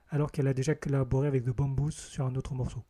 alors 0.09 0.33
qu'elle 0.33 0.49
a 0.49 0.55
déjà 0.55 0.75
collaboré 0.75 1.29
avec 1.29 1.45
The 1.45 1.51
Bamboos 1.51 1.93
sur 1.93 2.27
un 2.27 2.35
autre 2.35 2.53
morceau. 2.53 2.83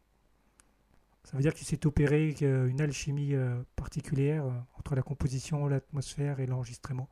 Ça 1.23 1.37
veut 1.37 1.43
dire 1.43 1.53
qu'il 1.53 1.67
s'est 1.67 1.85
opéré 1.85 2.35
une 2.41 2.81
alchimie 2.81 3.35
euh, 3.35 3.63
particulière 3.77 4.47
euh, 4.47 4.53
entre 4.79 4.95
la 4.95 5.03
composition, 5.03 5.67
l'atmosphère 5.67 6.41
et 6.41 6.47
l'enregistrement, 6.47 7.11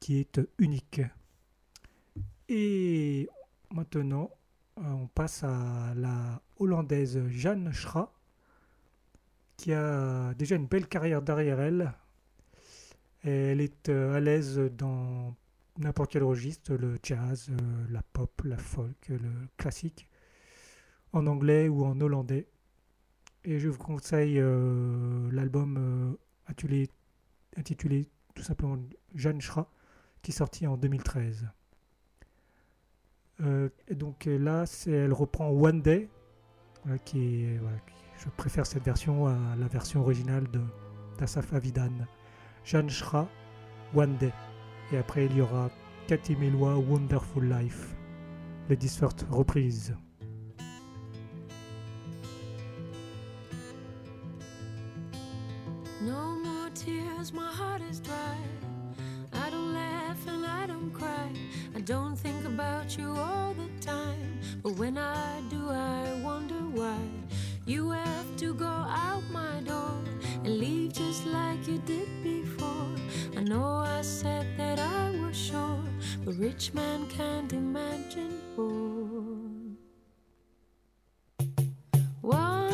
qui 0.00 0.18
est 0.18 0.38
euh, 0.40 0.50
unique. 0.58 1.02
Et 2.48 3.28
maintenant, 3.70 4.28
on 4.76 5.06
passe 5.06 5.44
à 5.44 5.94
la 5.94 6.42
hollandaise 6.58 7.28
Jeanne 7.28 7.70
Schra, 7.70 8.12
qui 9.56 9.72
a 9.72 10.34
déjà 10.34 10.56
une 10.56 10.66
belle 10.66 10.88
carrière 10.88 11.22
derrière 11.22 11.60
elle. 11.60 11.94
Elle 13.22 13.60
est 13.60 13.88
à 13.88 14.18
l'aise 14.18 14.58
dans 14.76 15.36
n'importe 15.78 16.12
quel 16.12 16.22
registre, 16.22 16.74
le 16.74 16.98
jazz, 17.02 17.48
euh, 17.50 17.86
la 17.90 18.02
pop, 18.02 18.42
la 18.44 18.58
folk, 18.58 19.08
le 19.08 19.48
classique, 19.56 20.08
en 21.12 21.26
anglais 21.26 21.68
ou 21.68 21.84
en 21.84 22.00
hollandais. 22.00 22.48
Et 23.44 23.58
je 23.58 23.68
vous 23.68 23.78
conseille 23.78 24.38
euh, 24.38 25.30
l'album 25.30 25.76
euh, 25.78 26.88
intitulé, 27.56 28.08
tout 28.34 28.42
simplement 28.42 28.78
Jeanne 29.14 29.40
Schra, 29.40 29.70
qui 30.22 30.32
est 30.32 30.34
sorti 30.34 30.66
en 30.66 30.76
2013. 30.76 31.46
Euh, 33.40 33.68
et 33.88 33.94
donc 33.94 34.24
là, 34.24 34.64
elle 34.86 35.12
reprend 35.12 35.50
One 35.50 35.82
Day, 35.82 36.08
qui 37.04 37.46
je 38.18 38.28
préfère 38.36 38.66
cette 38.66 38.84
version 38.84 39.26
à 39.26 39.56
la 39.56 39.66
version 39.66 40.00
originale 40.00 40.50
de 40.50 40.60
d'Asaf. 41.18 41.52
Jeanne 42.64 42.90
Schra, 42.90 43.28
One 43.94 44.16
Day. 44.16 44.32
Et 44.92 44.98
après, 44.98 45.26
il 45.26 45.36
y 45.36 45.40
aura 45.40 45.70
Cathy 46.06 46.36
Melua, 46.36 46.76
Wonderful 46.76 47.44
Life. 47.44 47.94
Les 48.68 48.76
10 48.76 48.98
first 48.98 49.26
reprises. 49.30 49.94
No 56.02 56.36
more 56.44 56.70
tears, 56.74 57.32
my 57.32 57.50
heart 57.50 57.82
is 57.90 58.00
dry. 58.00 58.36
I 59.32 59.50
don't 59.50 59.72
laugh 59.72 60.26
and 60.26 60.44
I 60.44 60.66
don't 60.66 60.92
cry. 60.92 61.32
I 61.74 61.80
don't 61.80 62.16
think 62.16 62.44
about 62.44 62.96
you 62.98 63.08
all 63.16 63.54
the 63.54 63.68
time. 63.80 64.40
But 64.62 64.76
when 64.76 64.98
I 64.98 65.40
do, 65.48 65.70
I 65.70 66.20
wonder 66.22 66.60
why. 66.74 66.98
You 67.66 67.90
have 67.90 68.36
to 68.36 68.54
go 68.54 68.66
out 68.66 69.22
my 69.32 69.60
door 69.64 69.98
and 70.44 70.58
leave 70.58 70.92
just 70.92 71.24
like 71.26 71.66
you 71.66 71.78
did 71.78 72.08
before. 72.22 72.43
I 73.36 73.42
know 73.42 73.64
I 73.64 74.02
said 74.02 74.46
that 74.56 74.78
I 74.78 75.10
was 75.10 75.36
sure, 75.36 75.84
but 76.24 76.34
rich 76.36 76.72
man 76.72 77.06
can't 77.08 77.52
imagine 77.52 78.38
poor. 78.54 79.34
One 82.20 82.73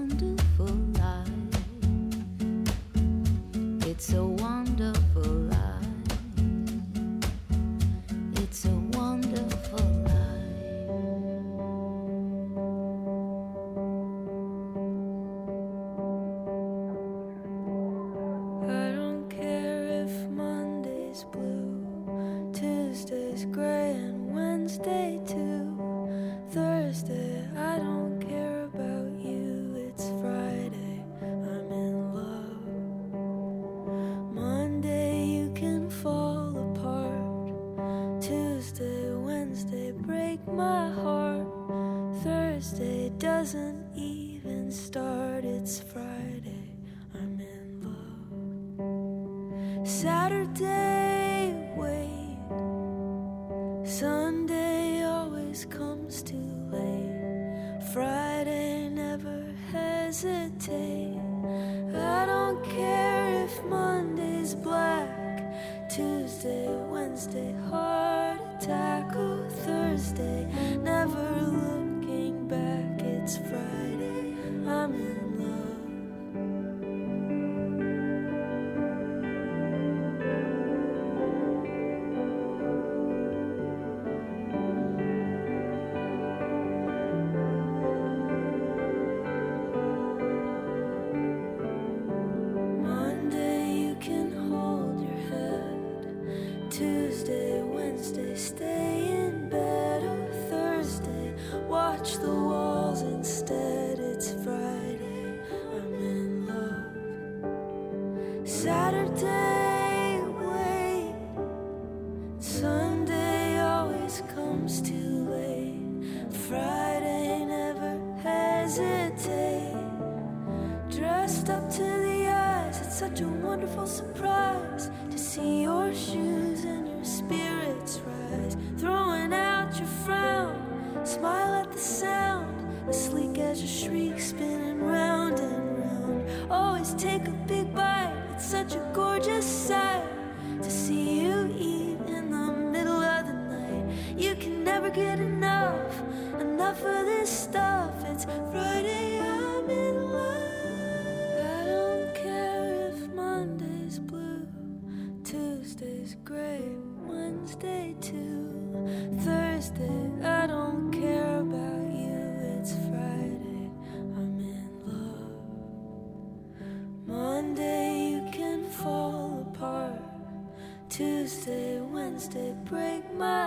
Break 172.41 173.13
my 173.13 173.40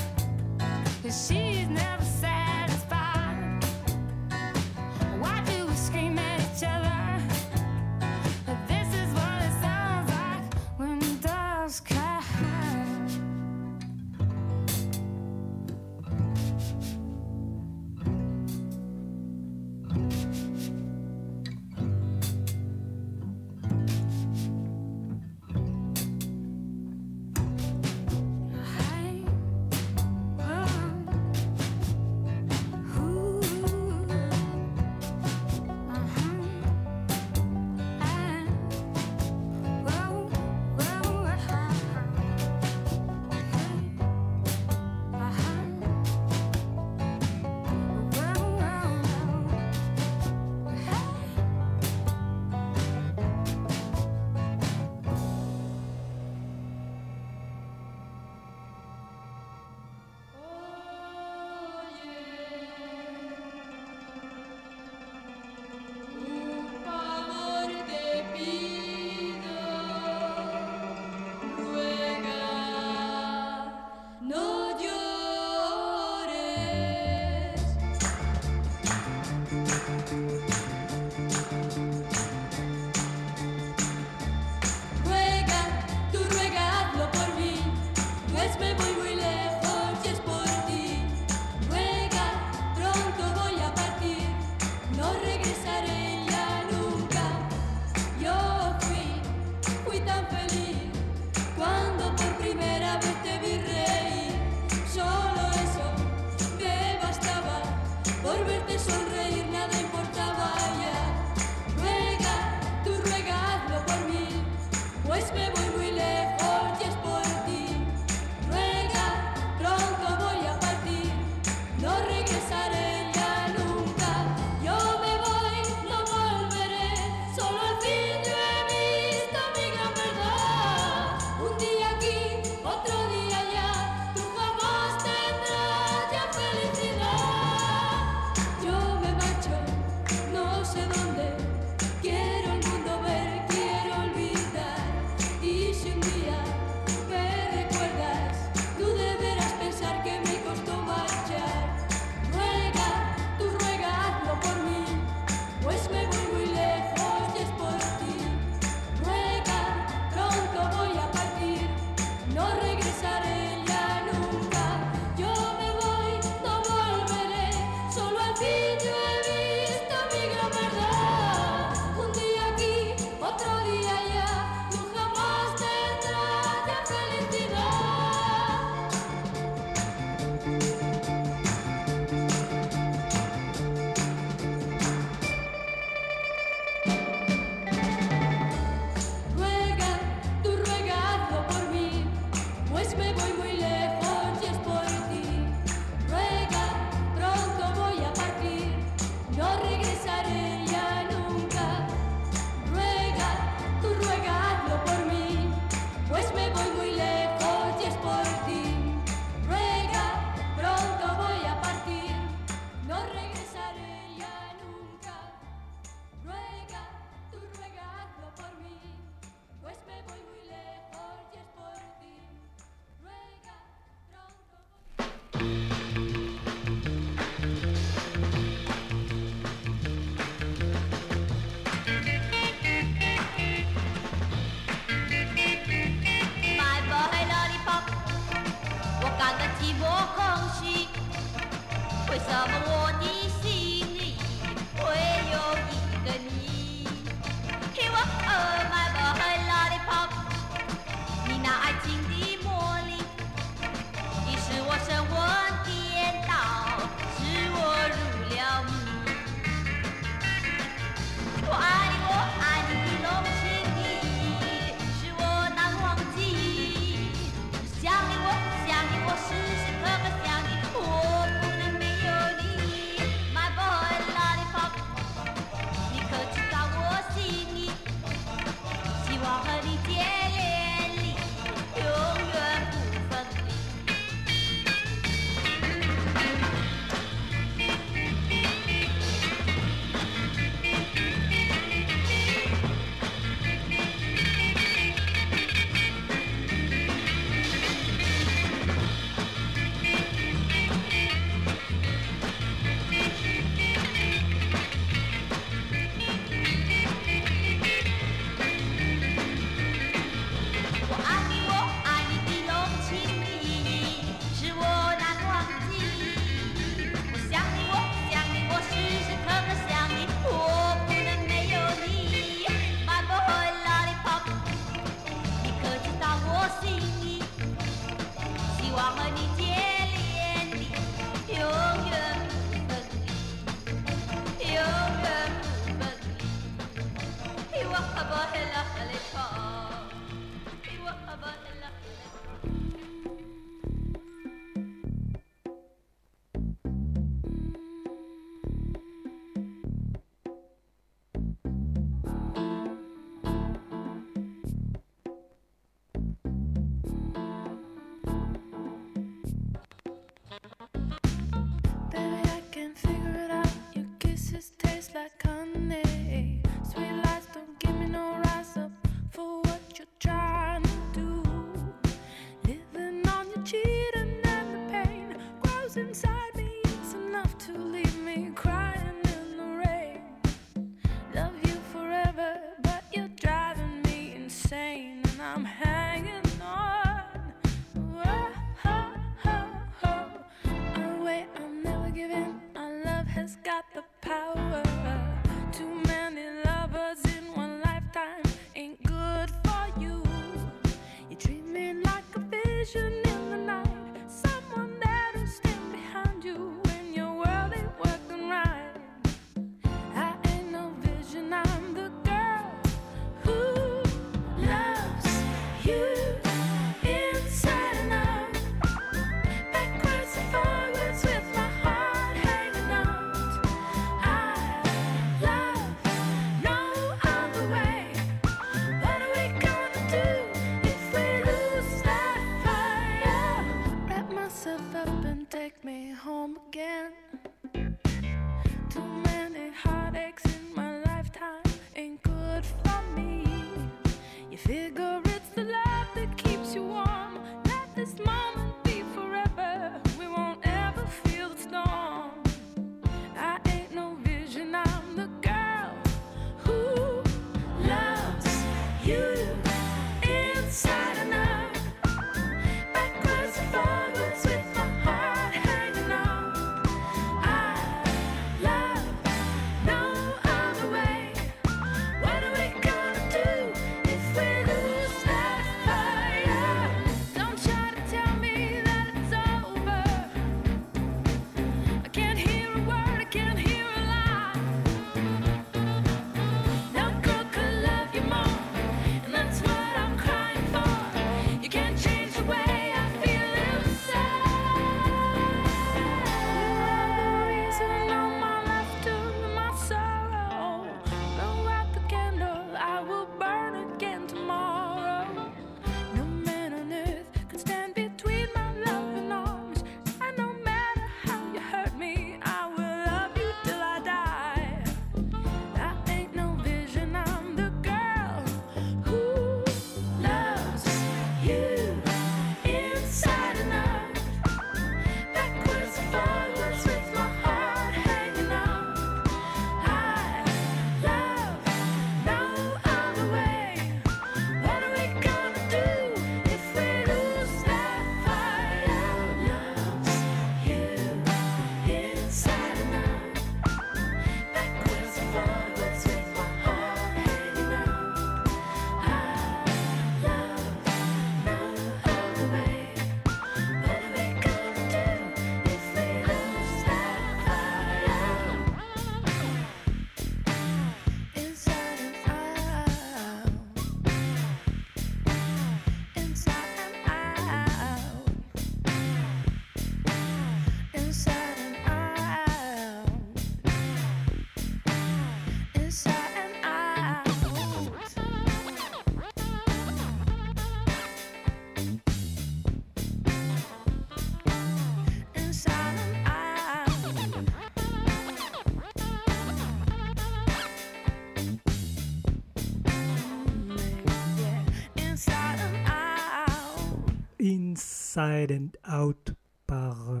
Inside 597.96 598.32
and 598.32 598.76
Out 598.82 599.12
par 599.46 599.90
euh, 599.90 600.00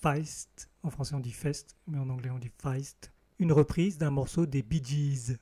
Feist. 0.00 0.68
En 0.82 0.90
français 0.90 1.14
on 1.14 1.20
dit 1.20 1.30
Fest, 1.30 1.76
mais 1.86 1.98
en 1.98 2.08
anglais 2.08 2.30
on 2.30 2.38
dit 2.38 2.50
Feist. 2.60 3.12
Une 3.38 3.52
reprise 3.52 3.96
d'un 3.96 4.10
morceau 4.10 4.44
des 4.44 4.62
Bee 4.62 4.82
Gees. 4.84 5.36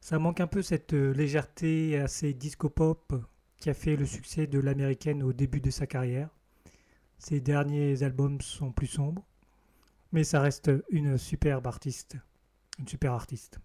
Ça 0.00 0.18
manque 0.18 0.40
un 0.40 0.46
peu 0.46 0.62
cette 0.62 0.94
euh, 0.94 1.12
légèreté 1.12 1.98
assez 1.98 2.32
disco-pop 2.32 3.14
qui 3.58 3.68
a 3.68 3.74
fait 3.74 3.96
le 3.96 4.06
succès 4.06 4.46
de 4.46 4.58
l'américaine 4.58 5.22
au 5.22 5.34
début 5.34 5.60
de 5.60 5.68
sa 5.68 5.86
carrière. 5.86 6.30
Ses 7.18 7.40
derniers 7.42 8.02
albums 8.02 8.40
sont 8.40 8.72
plus 8.72 8.86
sombres, 8.86 9.26
mais 10.12 10.24
ça 10.24 10.40
reste 10.40 10.70
une 10.88 11.18
superbe 11.18 11.66
artiste. 11.66 12.16
Une 12.78 12.88
super 12.88 13.12
artiste. 13.12 13.58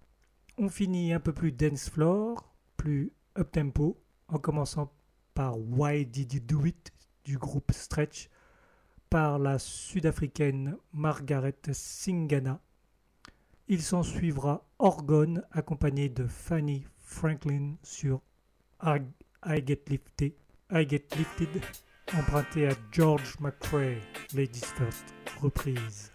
On 0.58 0.68
finit 0.68 1.14
un 1.14 1.22
peu 1.22 1.32
plus 1.32 1.54
dance 1.54 1.90
floor, 1.90 2.54
plus 2.76 3.14
up 3.38 3.54
tempo, 3.54 3.98
en 4.28 4.38
commençant 4.38 4.92
par 5.34 5.58
Why 5.58 6.06
Did 6.06 6.34
You 6.34 6.42
Do 6.42 6.66
It? 6.66 6.92
Du 7.28 7.38
groupe 7.38 7.74
Stretch, 7.74 8.30
par 9.10 9.38
la 9.38 9.60
sud-africaine 9.60 10.78
Margaret 10.94 11.58
Singana. 11.74 12.62
Il 13.68 13.82
s'en 13.82 14.02
suivra 14.02 14.66
Orgone 14.80 15.44
accompagné 15.52 16.08
de 16.08 16.26
Fanny 16.26 16.86
Franklin 17.00 17.76
sur 17.84 18.22
I, 18.82 19.02
Get 19.66 19.84
Lifted, 19.90 20.34
I 20.72 20.88
Get 20.90 21.08
Lifted, 21.18 21.62
emprunté 22.18 22.68
à 22.68 22.74
George 22.94 23.36
McRae, 23.42 23.98
Ladies 24.34 24.62
First, 24.78 25.14
reprise. 25.42 26.14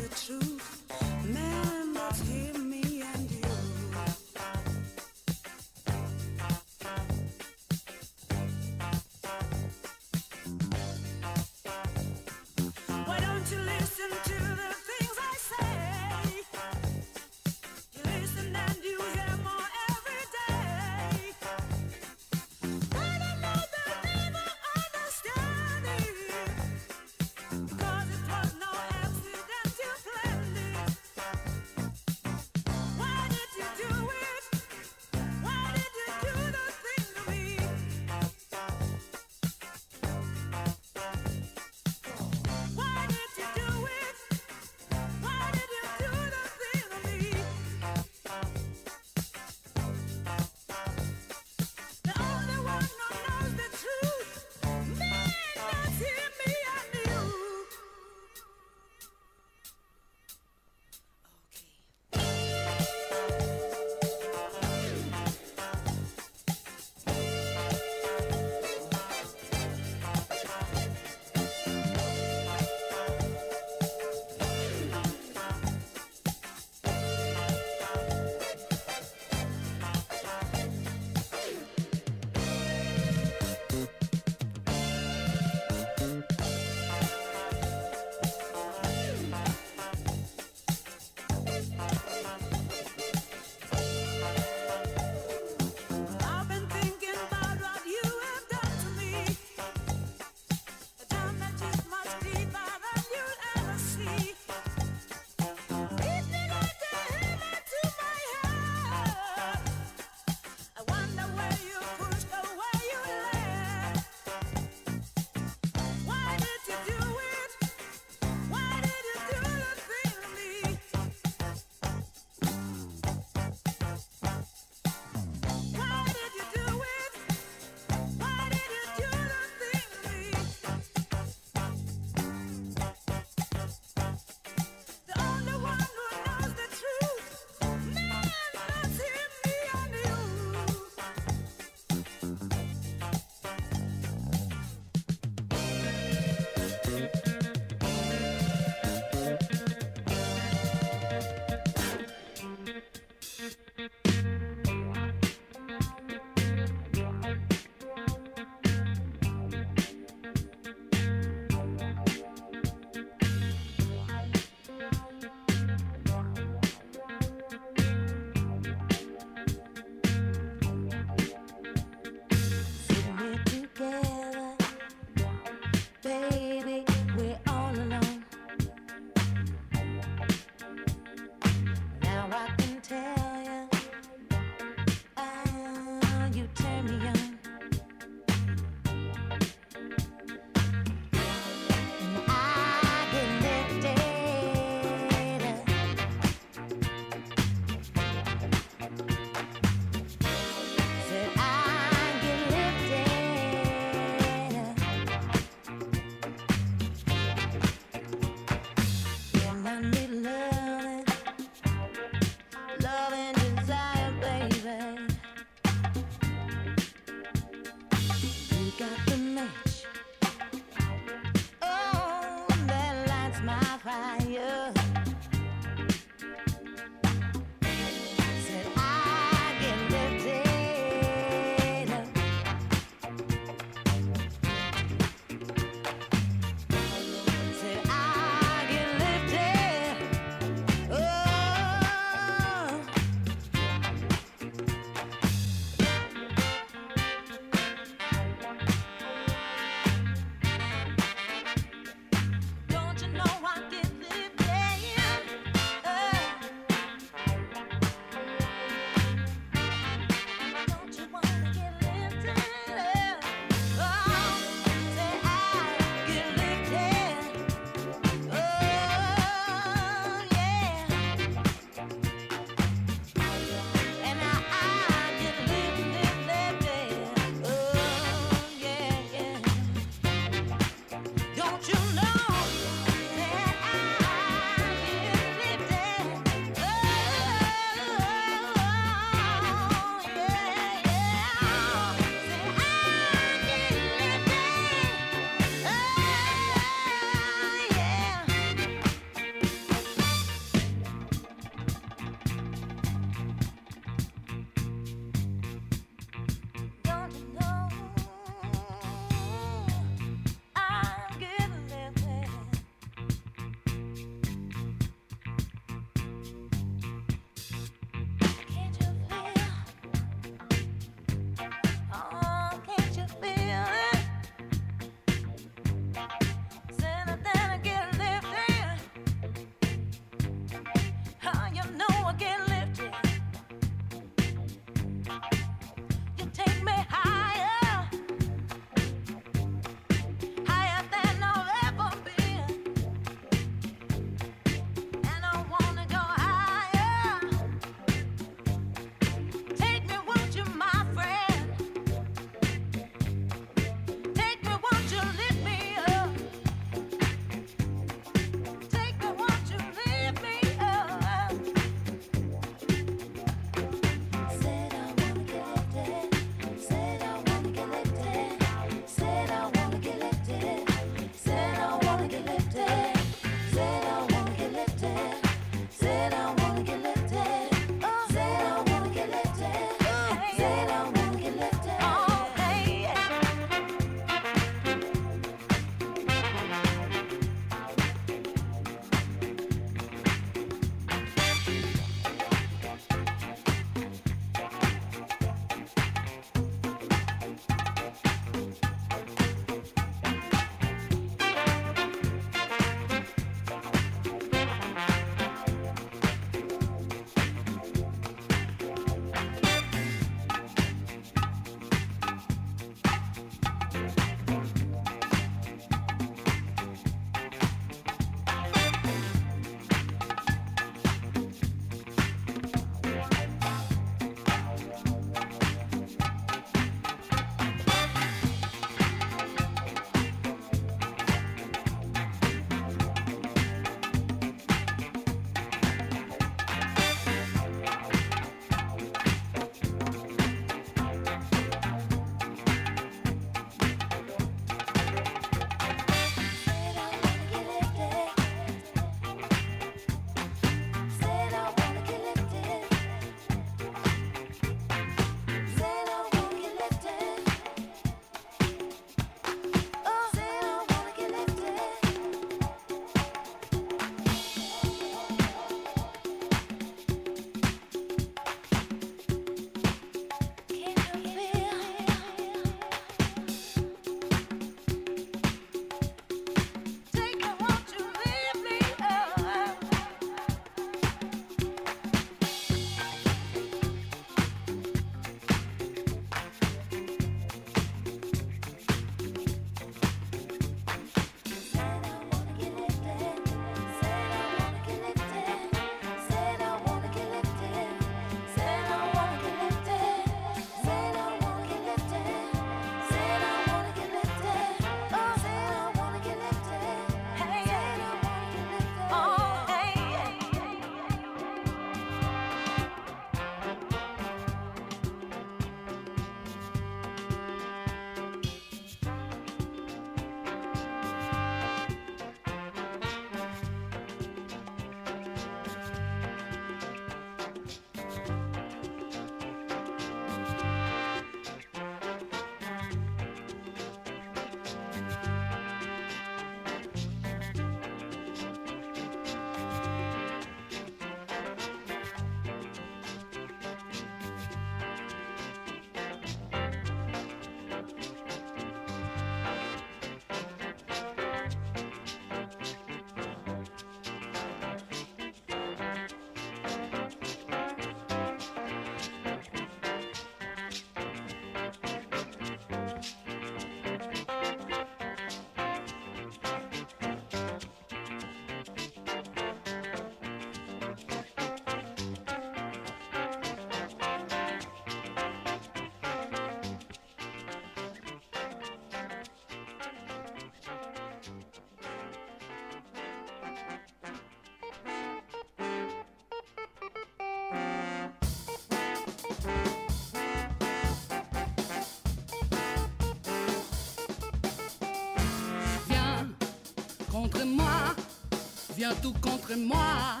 Viens 598.64 598.74
tout 598.80 598.94
contre 599.02 599.36
moi. 599.36 600.00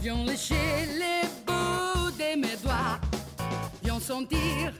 Viens 0.00 0.24
lécher 0.24 0.86
les 1.02 1.28
bouts 1.46 2.10
de 2.18 2.36
mes 2.40 2.56
doigts. 2.62 2.98
Viens 3.84 4.00
sentir 4.00 4.72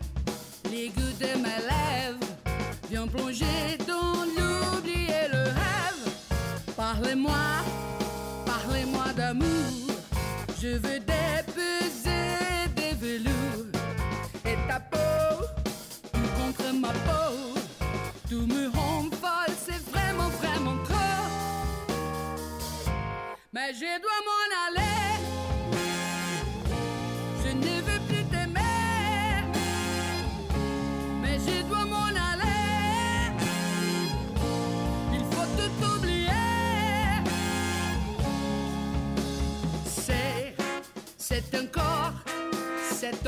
les 0.72 0.88
goûts 0.88 1.16
de 1.20 1.38
mes 1.44 1.60
lèvres. 1.70 2.26
Viens 2.90 3.06
plonger 3.06 3.78
dans 3.86 4.18
l'oubli 4.34 5.04
et 5.04 5.28
le 5.32 5.44
rêve. 5.60 6.04
Parlez-moi, 6.76 7.44
parlez-moi 8.46 9.12
d'amour. 9.16 9.72
Je 10.60 10.76
veux 10.84 11.03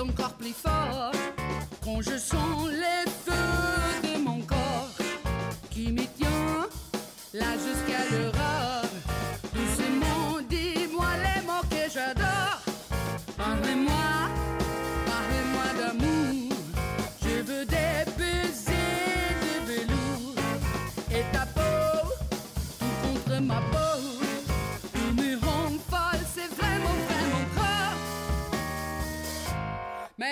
encore 0.01 0.35
plus 0.35 0.53
fort. 0.53 1.13
Quand 1.85 2.01
je 2.03 2.19
sens 2.19 2.46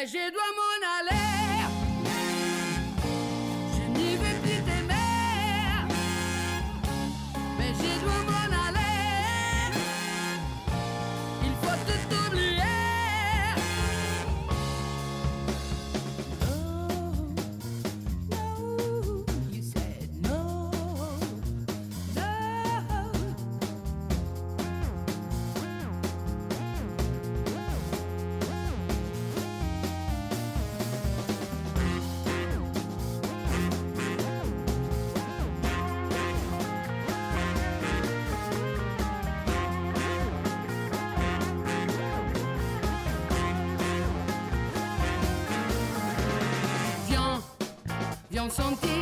Mais 0.05 0.11
je 0.11 0.64
viens 48.45 48.51
sentir 48.51 48.91
les 48.91 48.94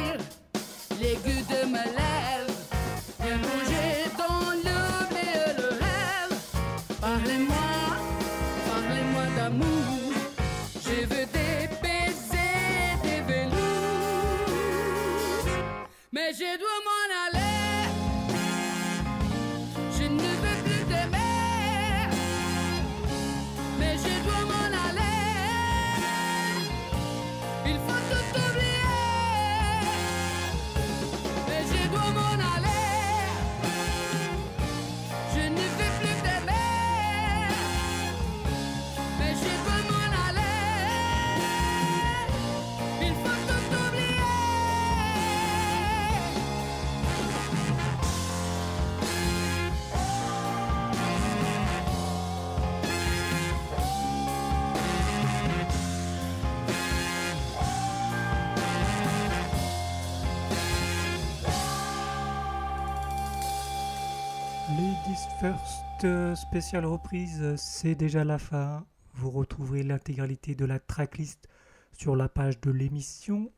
First, 66.02 66.04
euh, 66.04 66.34
spéciale 66.34 66.84
reprise, 66.84 67.38
euh, 67.40 67.56
c'est 67.56 67.94
déjà 67.94 68.24
la 68.24 68.38
fin. 68.38 68.84
Vous 69.14 69.30
retrouverez 69.30 69.84
l'intégralité 69.84 70.56
de 70.56 70.64
la 70.64 70.80
tracklist 70.80 71.48
sur 71.92 72.16
la 72.16 72.28
page 72.28 72.60
de 72.60 72.72
l'émission, 72.72 73.52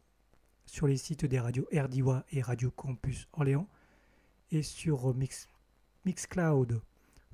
sur 0.67 0.87
les 0.87 0.99
sites 0.99 1.25
des 1.25 1.41
radios 1.41 1.67
RDIWA 1.73 2.27
et 2.33 2.43
Radio 2.43 2.71
Campus 2.71 3.29
Orléans, 3.33 3.67
et 4.51 4.63
sur 4.63 5.11
euh, 5.11 5.15
Mix, 5.15 5.49
Mixcloud. 6.05 6.83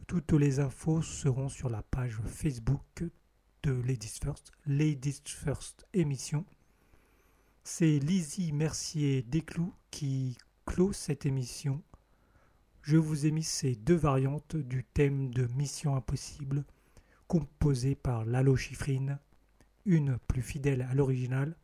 Toutes 0.07 0.33
les 0.33 0.61
infos 0.61 1.03
seront 1.03 1.49
sur 1.49 1.71
la 1.71 1.83
page 1.83 2.21
Facebook 2.27 3.03
de 3.65 3.73
Ladies 3.73 4.21
First, 4.23 4.53
Ladies 4.67 5.23
First 5.25 5.87
émission. 5.93 6.45
C'est 7.65 7.99
Lizzie 7.99 8.53
Mercier 8.53 9.23
Desclous 9.23 9.75
qui 9.91 10.39
clôt 10.67 10.93
cette 10.93 11.27
émission. 11.27 11.83
Je 12.83 12.97
vous 12.97 13.27
ai 13.27 13.31
mis 13.31 13.43
ces 13.43 13.75
deux 13.75 13.97
variantes 13.97 14.57
du 14.57 14.85
thème 14.85 15.33
de 15.33 15.47
Mission 15.55 15.97
Impossible, 15.97 16.65
composées 17.29 17.95
par 17.95 18.25
Lalo 18.25 18.57
Schifrin, 18.57 19.19
une 19.85 20.19
plus 20.27 20.43
fidèle 20.43 20.87
à 20.91 20.95
l'original 20.95 21.57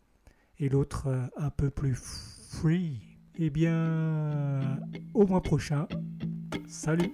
et 0.59 0.69
l'autre 0.69 1.09
euh, 1.09 1.27
un 1.37 1.51
peu 1.51 1.71
plus 1.71 1.95
free. 1.95 3.01
Eh 3.39 3.51
bien, 3.51 4.81
au 5.15 5.27
mois 5.27 5.43
prochain, 5.43 5.87
salut 6.69 7.13